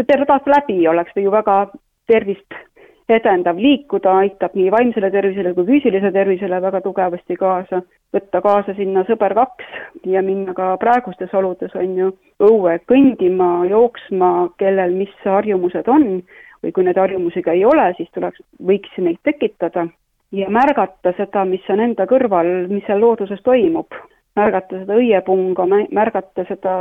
[0.07, 1.68] terve aasta läbi oleks ju väga
[2.07, 2.57] tervist
[3.14, 7.82] edendav, liikuda aitab nii vaimsele tervisele kui füüsilisele tervisele väga tugevasti kaasa,
[8.16, 9.70] võtta kaasa sinna sõber kaks
[10.10, 12.12] ja minna ka praegustes oludes, on ju,
[12.43, 14.32] õue kõndima, jooksma,
[14.62, 16.22] kellel mis harjumused on
[16.64, 19.88] või kui neid harjumusi ka ei ole, siis tuleks, võiks neid tekitada
[20.36, 23.93] ja märgata seda, mis on enda kõrval, mis seal looduses toimub.
[24.39, 26.74] märgata seda õiepunga, märgata seda,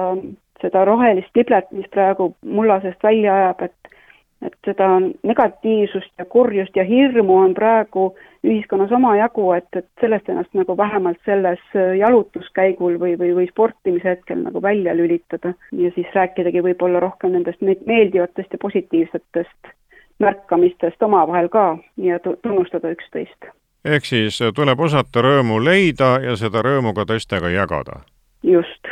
[0.62, 3.97] seda rohelist liblet, mis praegu mullasest välja ajab, et
[4.42, 4.88] et seda
[5.26, 8.12] negatiivsust ja kurjust ja hirmu on praegu
[8.46, 11.62] ühiskonnas omajagu, et, et sellest ennast nagu vähemalt selles
[11.98, 17.62] jalutuskäigul või, või, või sportimise hetkel nagu välja lülitada ja siis rääkidagi võib-olla rohkem nendest
[17.62, 19.74] meeldivatest ja positiivsetest
[20.18, 23.50] märkamistest omavahel ka ja tunnustada üksteist.
[23.84, 28.00] ehk siis tuleb osata rõõmu leida ja seda rõõmu ka teistega jagada?
[28.42, 28.88] just.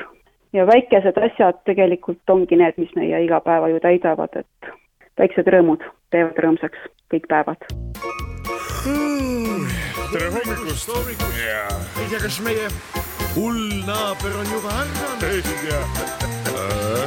[0.53, 4.71] ja väikesed asjad tegelikult ongi need, mis meie igapäeva ju täidavad, et
[5.21, 7.65] väiksed rõõmud teevad rõõmsaks kõik päevad
[8.87, 9.67] mm,.
[10.13, 10.93] tere hommikust!
[10.93, 12.69] ei tea, kas meie
[13.37, 15.27] hull naaber on juba ärganud?
[15.31, 15.81] ei tea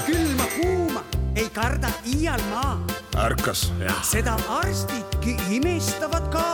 [0.07, 1.05] külma, kuuma
[1.37, 2.75] ei karda iial maa.
[3.27, 3.69] ärkas.
[4.09, 6.45] seda arstidki imestavad ka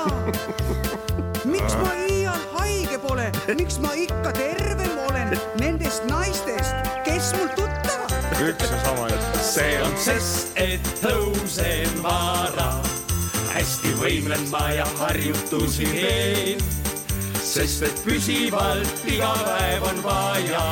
[1.55, 6.75] miks ma iial haige pole, miks ma ikka tervem olen nendest naistest,
[7.07, 8.04] kes mul tuttavad?
[8.43, 9.37] Üks ja sama jutt.
[9.41, 12.81] see on sest, et tõusen vara,
[13.53, 16.63] hästi võimlen ma ja harjutusi teen,
[17.39, 20.65] sest et püsivalt iga päev on vaja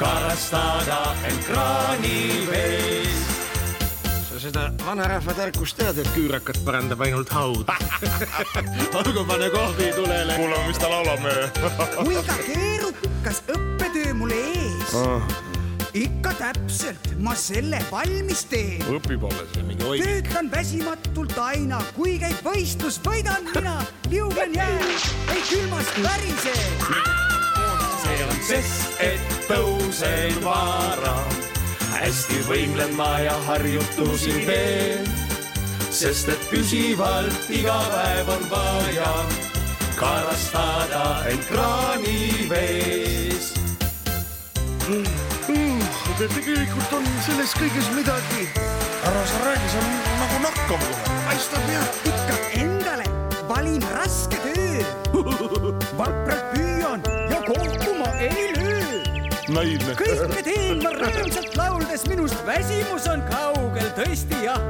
[0.00, 3.20] karastada end kraanivees
[4.30, 7.68] sa seda vanarahva tarkust tead, et küürakat parandab ainult haud.
[9.02, 10.38] Olgu, pane kohvi tulele.
[10.38, 11.50] kuulame, mis ta laulab meile?
[11.98, 14.94] Kuinka keerukas õppetöö mul ees.
[14.94, 15.49] Oh
[15.94, 18.82] ikka täpselt, ma selle valmis teen.
[18.94, 20.02] õpib alles ja mingi oig.
[20.04, 23.78] töötan väsimatult aina, kui käib võistlus, võidan mina,
[24.10, 24.90] liugen jää,
[25.34, 26.54] ei külmast värise.
[28.02, 31.16] see on sest, et tõusen vara,
[31.98, 35.10] hästi võimlen ma ja harjutusi teen,
[35.90, 39.14] sest et püsivalt iga päev on vaja
[39.98, 43.44] karastada end kraanivees
[44.88, 45.29] mm,.
[46.20, 48.42] Tegelikult on selles kõiges midagi.
[49.08, 51.14] ära sa räägi, see on nagu nakkav kohe.
[51.24, 51.86] paistab jah.
[52.10, 53.06] ikka endale
[53.48, 54.82] valin raske töö.
[55.96, 57.00] vapralt püüan
[57.30, 59.00] ja kokku ma ei löö.
[59.48, 59.94] naiivne.
[59.96, 64.60] kõike teen ma rõõmsalt lauldes, minust väsimus on kaugel tõesti jah,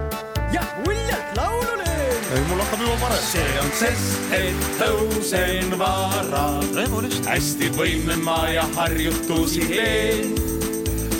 [0.54, 3.26] ja uljalt laulu löön ei, mul hakkab juba parem.
[3.26, 6.46] see on sest, et tõusen vara.
[7.26, 10.49] hästi võimlen ma ja harjutusi teen.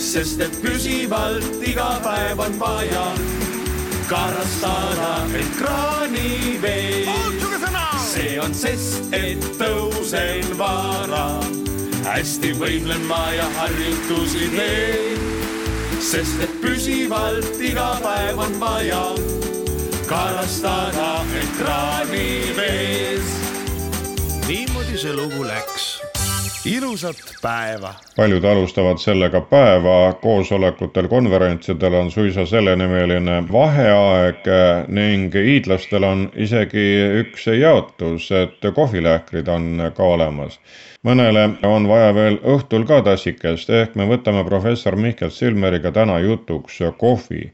[0.00, 3.04] Sest et püsivalt iga päev on vaja
[4.08, 7.08] karastada end kraanivees.
[8.10, 11.28] see on sest, et tõusen vara,
[12.08, 15.20] hästi võimlen ma ja harjutusi teen,
[16.00, 19.04] sest et püsivalt iga päev on vaja
[20.08, 23.34] karastada end kraanivees.
[24.48, 25.99] niimoodi see lugu läks.
[26.66, 27.88] Ilusat päeva.
[28.16, 34.44] paljud alustavad sellega päeva, koosolekutel, konverentsidel on suisa sellenimeline vaheaeg
[34.88, 36.84] ning hiidlastel on isegi
[37.22, 40.60] üks jaotus, et kohvilähkrid on ka olemas.
[41.02, 46.78] mõnele on vaja veel õhtul ka tassikest, ehk me võtame professor Mihkel Silmeriga täna jutuks
[46.96, 47.52] kohvi.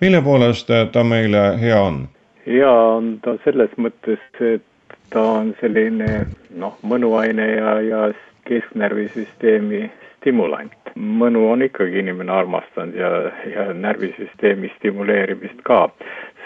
[0.00, 2.08] mille poolest ta meile hea on?
[2.46, 4.62] hea on ta selles mõttes, et
[5.10, 8.08] ta on selline noh, mõnuaine ja, ja
[8.48, 9.88] kesknärvisüsteemi
[10.18, 10.72] stimulant.
[10.98, 13.08] mõnu on ikkagi inimene armastanud ja,
[13.46, 15.88] ja närvisüsteemi stimuleerimist ka.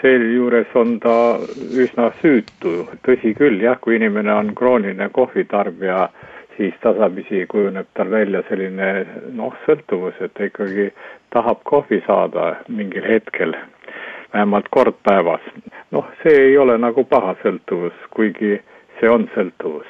[0.01, 1.39] sealjuures on ta
[1.79, 2.73] üsna süütu,
[3.07, 6.09] tõsi küll, jah, kui inimene on krooniline kohvitarbija,
[6.57, 8.89] siis tasapisi kujuneb tal välja selline
[9.33, 10.91] noh, sõltuvus, et ta ikkagi
[11.33, 13.55] tahab kohvi saada mingil hetkel
[14.33, 15.41] vähemalt kord päevas.
[15.91, 18.59] noh, see ei ole nagu paha sõltuvus, kuigi
[18.99, 19.87] see on sõltuvus,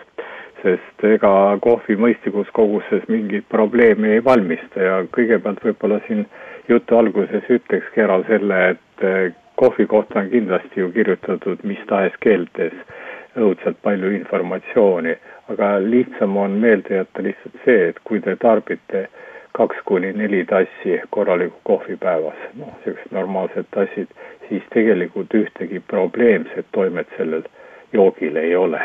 [0.63, 6.25] sest ega kohvi mõistlikus koguses mingit probleemi ei valmista ja kõigepealt võib-olla siin
[6.71, 12.15] jutu alguses ütlekski ära selle, et eh, kohvi kohta on kindlasti ju kirjutatud mis tahes
[12.23, 12.73] keeltes
[13.37, 15.15] õudselt palju informatsiooni,
[15.49, 19.07] aga lihtsam on meelde jätta lihtsalt see, et kui te tarbite
[19.57, 24.13] kaks kuni neli tassi korralikku kohvi päevas, noh, sellised normaalsed tassid,
[24.49, 27.45] siis tegelikult ühtegi probleemset toimet sellel
[27.93, 28.81] joogil ei ole.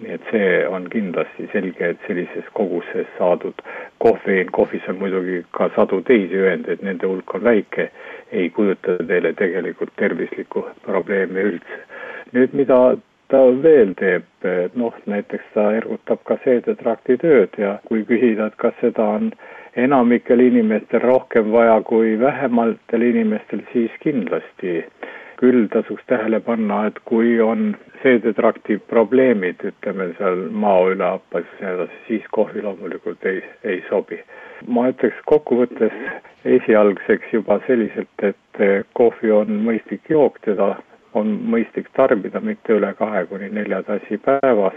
[0.00, 3.60] Nii et see on kindlasti selge, et sellises koguses saadud
[4.04, 7.90] kofeiin, kohvis on muidugi ka sadu teisi ühendeid, nende hulk on väike,
[8.32, 11.80] ei kujuta teile tegelikult tervislikku probleemi üldse.
[12.32, 12.80] nüüd, mida
[13.30, 14.26] ta veel teeb,
[14.78, 19.30] noh näiteks ta ergutab ka seedetrakti tööd ja kui küsida, et kas seda on
[19.78, 24.80] enamikel inimestel rohkem vaja kui vähematel inimestel, siis kindlasti.
[25.40, 27.72] Küll tasuks tähele panna, et kui on
[28.02, 34.20] seedetrakti probleemid, ütleme seal maoülehappas ja nii edasi, siis kohvi loomulikult ei, ei sobi.
[34.68, 35.94] ma ütleks kokkuvõttes
[36.44, 40.74] esialgseks juba selliselt, et kohvi on mõistlik jook, teda
[41.16, 44.76] on mõistlik tarbida mitte üle kahe kuni nelja tassi päevas.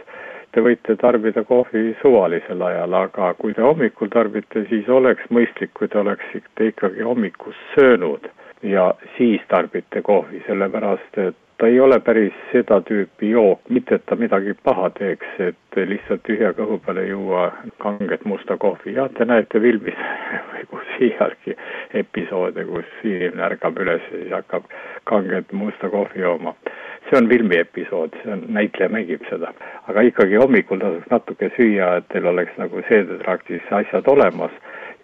[0.53, 5.89] Te võite tarbida kohvi suvalisel ajal, aga kui te hommikul tarbite, siis oleks mõistlik, kui
[5.91, 8.29] te oleksite ikkagi hommikus söönud
[8.63, 14.05] ja siis tarbite kohvi, sellepärast et ta ei ole päris seda tüüpi jook, mitte et
[14.09, 17.45] ta midagi paha teeks, et lihtsalt tühja kõhu peale juua
[17.83, 20.01] kanget musta kohvi, jah, te näete filmis
[20.51, 21.55] või kus iialgi
[22.01, 24.67] episoode, kus inimene ärkab üles ja siis hakkab
[25.09, 26.55] kanget musta kohvi jooma.
[27.09, 29.53] see on filmi episood, see on, näitleja mängib seda,
[29.87, 34.51] aga ikkagi hommikul tasuks natuke süüa, et teil oleks nagu seedetraktis asjad olemas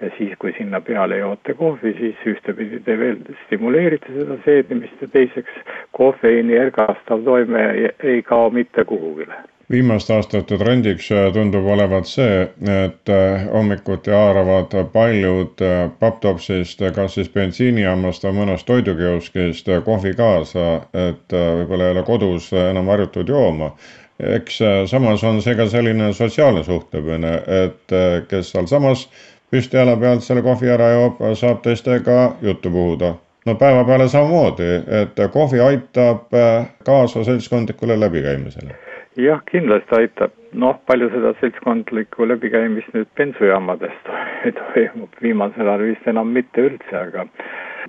[0.01, 5.07] ja siis, kui sinna peale joote kohvi, siis ühtepidi te veel stimuleerite seda seedimist ja
[5.11, 5.61] teiseks
[5.97, 7.63] kofeiini ergastav toime
[8.03, 9.33] ei- kao mitte kuhugile.
[9.71, 12.41] viimaste aastate trendiks äh, tundub olevat see,
[12.85, 20.81] et äh, hommikuti haaravad paljud äh, Paptopsist, kas siis bensiinijaamast või mõnest toidukioskist kohvi kaasa,
[20.93, 23.71] et võib-olla ei ole kodus enam harjutud jooma.
[24.19, 27.93] eks samas on see ka selline sotsiaalne suhtlemine, et
[28.27, 29.05] kes sealsamas
[29.51, 33.13] püsti jala pealt selle kohvi ära joob, saab teistega juttu puhuda.
[33.45, 34.67] no päevapeale samamoodi,
[35.01, 38.75] et kohvi aitab äh, kaasa seltskondlikule läbikäimisele.
[39.17, 43.95] Jah, kindlasti aitab, noh, palju seda seltskondlikku läbikäimist nüüd bensujaamades
[44.59, 47.25] toimub, viimasel ajal vist enam mitte üldse, aga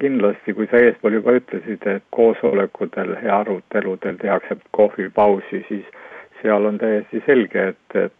[0.00, 5.84] kindlasti, kui sa eespool juba ütlesid, et koosolekutel ja aruteludel tehakse kohvipausi, siis
[6.42, 8.20] seal on täiesti selge, et, et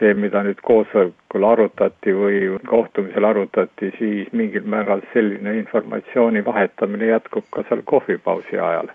[0.00, 7.46] see, mida nüüd koosolekul arutati või kohtumisel arutati, siis mingil määral selline informatsiooni vahetamine jätkub
[7.54, 8.90] ka seal kohvipausi ajal.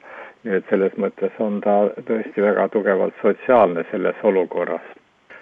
[0.46, 1.76] nii et selles mõttes on ta
[2.06, 4.84] tõesti väga tugevalt sotsiaalne selles olukorras.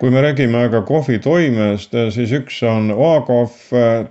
[0.04, 3.54] Kui me räägime aga kohvi toimest, siis üks on oakohv,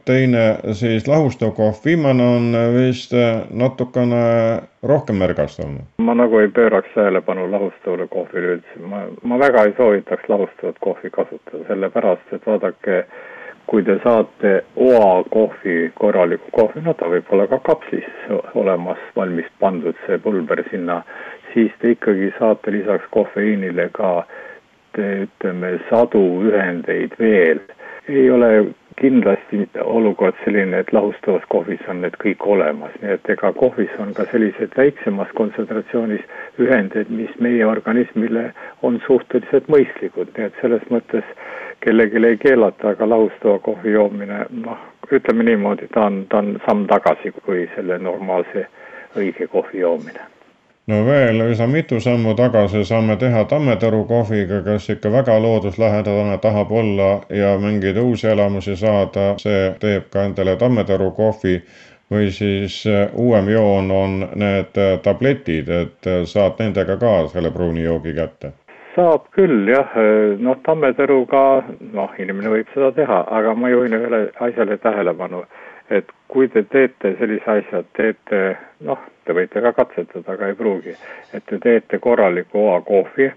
[0.09, 3.13] teine siis lahustav kohv, viimane on vist
[3.53, 4.23] natukene
[4.89, 5.75] rohkem ärgastav.
[5.99, 11.11] ma nagu ei pööraks tähelepanu lahustavale kohvile üldse, ma, ma väga ei soovitaks lahustavat kohvi
[11.11, 13.03] kasutada, sellepärast et vaadake,
[13.67, 18.09] kui te saate oakohvi, korraliku kohvi, no ta võib olla ka kapslis
[18.55, 21.03] olemas, valmis pandud see pulber sinna,
[21.53, 24.52] siis te ikkagi saate lisaks kofeiinile ka te,
[24.99, 27.61] ütleme sadu ühendeid veel.
[28.09, 28.49] ei ole
[29.01, 34.13] kindlasti olukord selline, et lahustavas kohvis on need kõik olemas, nii et ega kohvis on
[34.15, 36.25] ka selliseid väiksemas kontsentratsioonis
[36.63, 38.51] ühendeid, mis meie organismile
[38.83, 41.33] on suhteliselt mõistlikud, nii et selles mõttes
[41.83, 44.79] kellelegi ei keelata, aga lahustava kohvi joomine, noh,
[45.11, 48.69] ütleme niimoodi, ta on, ta on samm tagasi kui selle normaalse
[49.17, 50.33] õige kohvi joomine
[50.87, 56.73] no veel üsna mitu sammu tagasi saame teha Tammetoru kohviga, kes ikka väga looduslähedane tahab
[56.73, 61.63] olla ja mingeid uusi elamusi saada, see teeb ka endale Tammetoru kohvi.
[62.13, 67.51] Või siis äh, uuem joon on need äh, tabletid, et äh, saad nendega ka selle
[67.55, 68.51] pruuni joogi kätte.
[68.93, 69.95] Saab küll jah,
[70.45, 71.63] noh Tammetoruga,
[71.97, 75.41] noh inimene võib seda teha, aga ma juhin ühele asjale tähelepanu
[75.93, 78.43] et kui te teete sellise asja, teete
[78.87, 80.95] noh, te võite ka katsetada, aga ei pruugi,
[81.37, 83.29] et te teete korraliku oakohvi,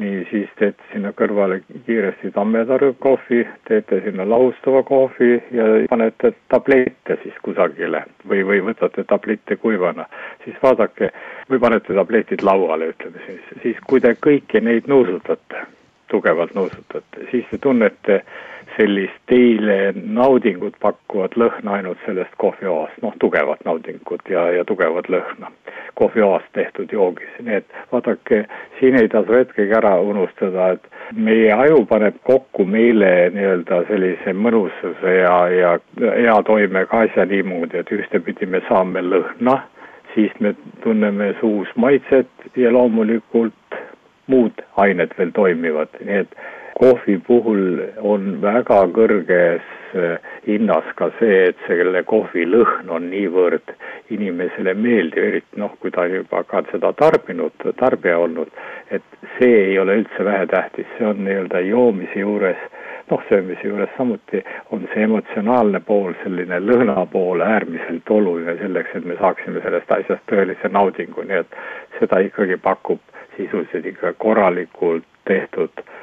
[0.00, 7.18] nii siis teete sinna kõrvale kiiresti tammetaru kohvi, teete sinna lahustava kohvi ja panete tablette
[7.24, 10.06] siis kusagile või, või võtate tablette kuivana,
[10.44, 11.10] siis vaadake
[11.50, 15.66] või panete tabletid lauale, ütleme siis, siis kui te kõiki neid nuusutate,
[16.10, 18.22] tugevalt nuusutate, siis te tunnete
[18.76, 25.50] sellist teile naudingut pakkuvat lõhna ainult sellest kohvioast, noh, tugevat naudingut ja, ja tugevat lõhna.
[25.98, 28.44] Kohvioast tehtud joogis, nii et vaadake,
[28.78, 35.16] siin ei tasu hetkegi ära unustada, et meie aju paneb kokku meile nii-öelda sellise mõnususe
[35.18, 39.60] ja, ja hea toimega asja niimoodi, et ühtepidi me saame lõhna,
[40.14, 40.54] siis me
[40.84, 43.54] tunneme suus maitset ja loomulikult
[44.30, 46.40] muud ained veel toimivad, nii et
[46.80, 49.66] kohvi puhul on väga kõrges
[50.00, 53.74] eh, hinnas ka see, et selle kohvi lõhn on niivõrd
[54.16, 58.48] inimesele meeldiv, eriti noh, kui ta juba ka seda tarbinud, tarbija olnud,
[58.96, 59.04] et
[59.36, 62.64] see ei ole üldse vähetähtis, see on nii-öelda joomise juures,
[63.12, 64.40] noh, söömise juures samuti
[64.72, 70.24] on see emotsionaalne pool, selline lõhna pool äärmiselt oluline selleks, et me saaksime sellest asjast
[70.32, 71.62] tõelise naudingu, nii et
[72.00, 73.04] seda ikkagi pakub
[73.36, 75.98] sisuliselt ikka korralikult tehtud äh,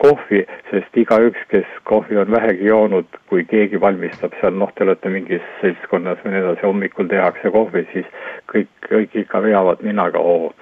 [0.00, 5.12] kohvi, sest igaüks, kes kohvi on vähegi joonud, kui keegi valmistab seal, noh, te olete
[5.12, 8.08] mingis seltskonnas või nii edasi, hommikul tehakse kohvi, siis
[8.52, 10.54] kõik, kõik ikka veavad ninaga, oo,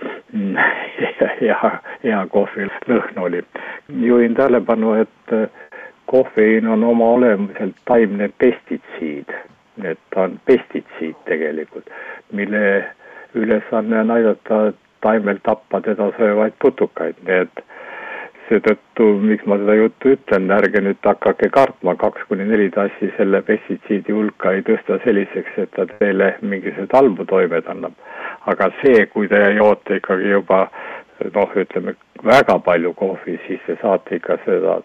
[1.41, 1.73] hea,
[2.05, 3.45] hea kohvi lõhn oli.
[3.89, 5.47] juhin tähelepanu, et äh,
[6.11, 9.33] kofeiin on oma olemuselt taimne pestitsiid,
[9.85, 11.91] et ta on pestitsiid tegelikult,
[12.33, 12.65] mille
[13.35, 14.61] ülesanne on aidata
[15.01, 17.65] taimel tappa teda söövaid putukaid, nii et
[18.49, 23.43] seetõttu, miks ma seda juttu ütlen, ärge nüüd hakake kartma, kaks kuni neli tassi selle
[23.47, 27.97] pestitsiidi hulka ei tõsta selliseks, et ta teile mingisuguseid halbu toimed annab.
[28.47, 30.69] aga see, kui te joote ikkagi juba
[31.35, 31.95] noh, ütleme
[32.25, 34.79] väga palju kohvi, siis te saate ikka seda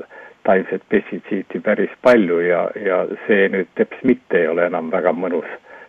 [0.44, 5.48] taimset pestitsiiti päris palju ja, ja see nüüd teps mitte ei ole enam väga mõnus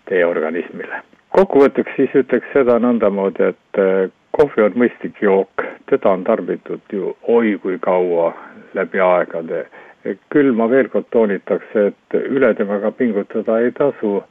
[0.09, 1.03] teie organismile.
[1.35, 5.54] kokkuvõtteks siis ütleks seda nõndamoodi, et kohvi on mõistlik jook,
[5.95, 8.35] teda on tarbitud ju oi kui kaua
[8.75, 9.67] läbi aegade.
[10.29, 14.23] küll ma veel kord toonitaks, et üle temaga pingutada ei tasu.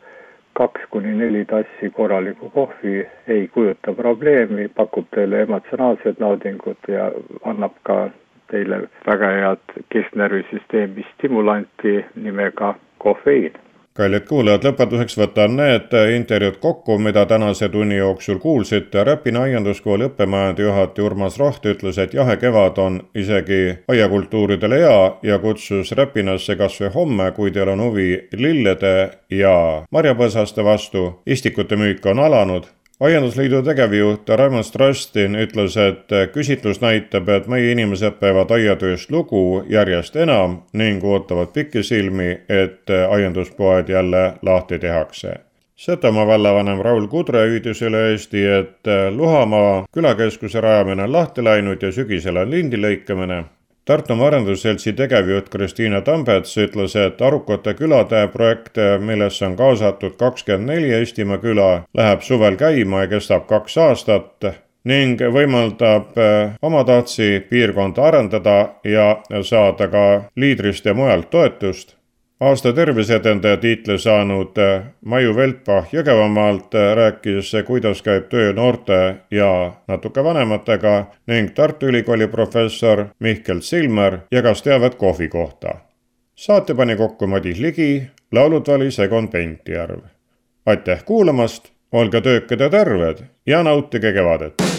[0.54, 7.12] kaks kuni neli tassi korralikku kohvi ei kujuta probleemi, pakub teile emotsionaalset naudingut ja
[7.44, 8.10] annab ka
[8.52, 13.54] teile väga head kesknärvisüsteemi stimulanti nimega kofeiin
[13.98, 19.04] kallid kuulajad, lõpetuseks võtan need intervjuud kokku, mida tänase tunni jooksul kuulsite.
[19.04, 25.40] Räpina aianduskooli õppemajade juhataja Urmas Roht ütles, et jahe kevad on isegi aiakultuuridele hea ja
[25.40, 28.96] kutsus Räpinasse kas või homme, kui teil on huvi lillede
[29.30, 29.58] ja
[29.92, 31.22] marjapõõsaste vastu.
[31.26, 32.66] istikute müük on alanud
[33.04, 40.16] aiandusliidu tegevjuht Raimond Strastin ütles, et küsitlus näitab, et meie inimesed peavad aiatööst lugu järjest
[40.16, 45.34] enam ning ootavad pikisilmi, et aianduspoed jälle lahti tehakse.
[45.76, 51.92] Setomaa vallavanem Raul Kudre hüüdis üle Eesti, et Luhamaa külakeskuse rajamine on lahti läinud ja
[51.92, 53.44] sügisel on lindi lõikamine
[53.86, 60.94] Tartumaa Arendusseltsi tegevjuht Kristiina Tambets ütles, et Arukate külade projekt, millesse on kaasatud kakskümmend neli
[60.96, 64.48] Eestimaa küla, läheb suvel käima ja kestab kaks aastat
[64.88, 68.56] ning võimaldab eh, omatahtsi piirkonda arendada
[68.88, 69.10] ja
[69.44, 70.06] saada ka
[70.36, 71.96] liidrist ja mujalt toetust
[72.44, 79.72] aasta terviseedendaja tiitli saanud äh, Maju Veltpah Jõgevamaalt äh, rääkis, kuidas käib töö noorte ja
[79.88, 80.96] natuke vanematega
[81.28, 85.76] ning Tartu Ülikooli professor Mihkel Silmer jagas teavet kohvi kohta.
[86.36, 90.02] saate pani kokku Madis Ligi, laulud valis Egon Pentjärv.
[90.66, 94.73] aitäh kuulamast, olge töökad ja terved ja nautige kevadet!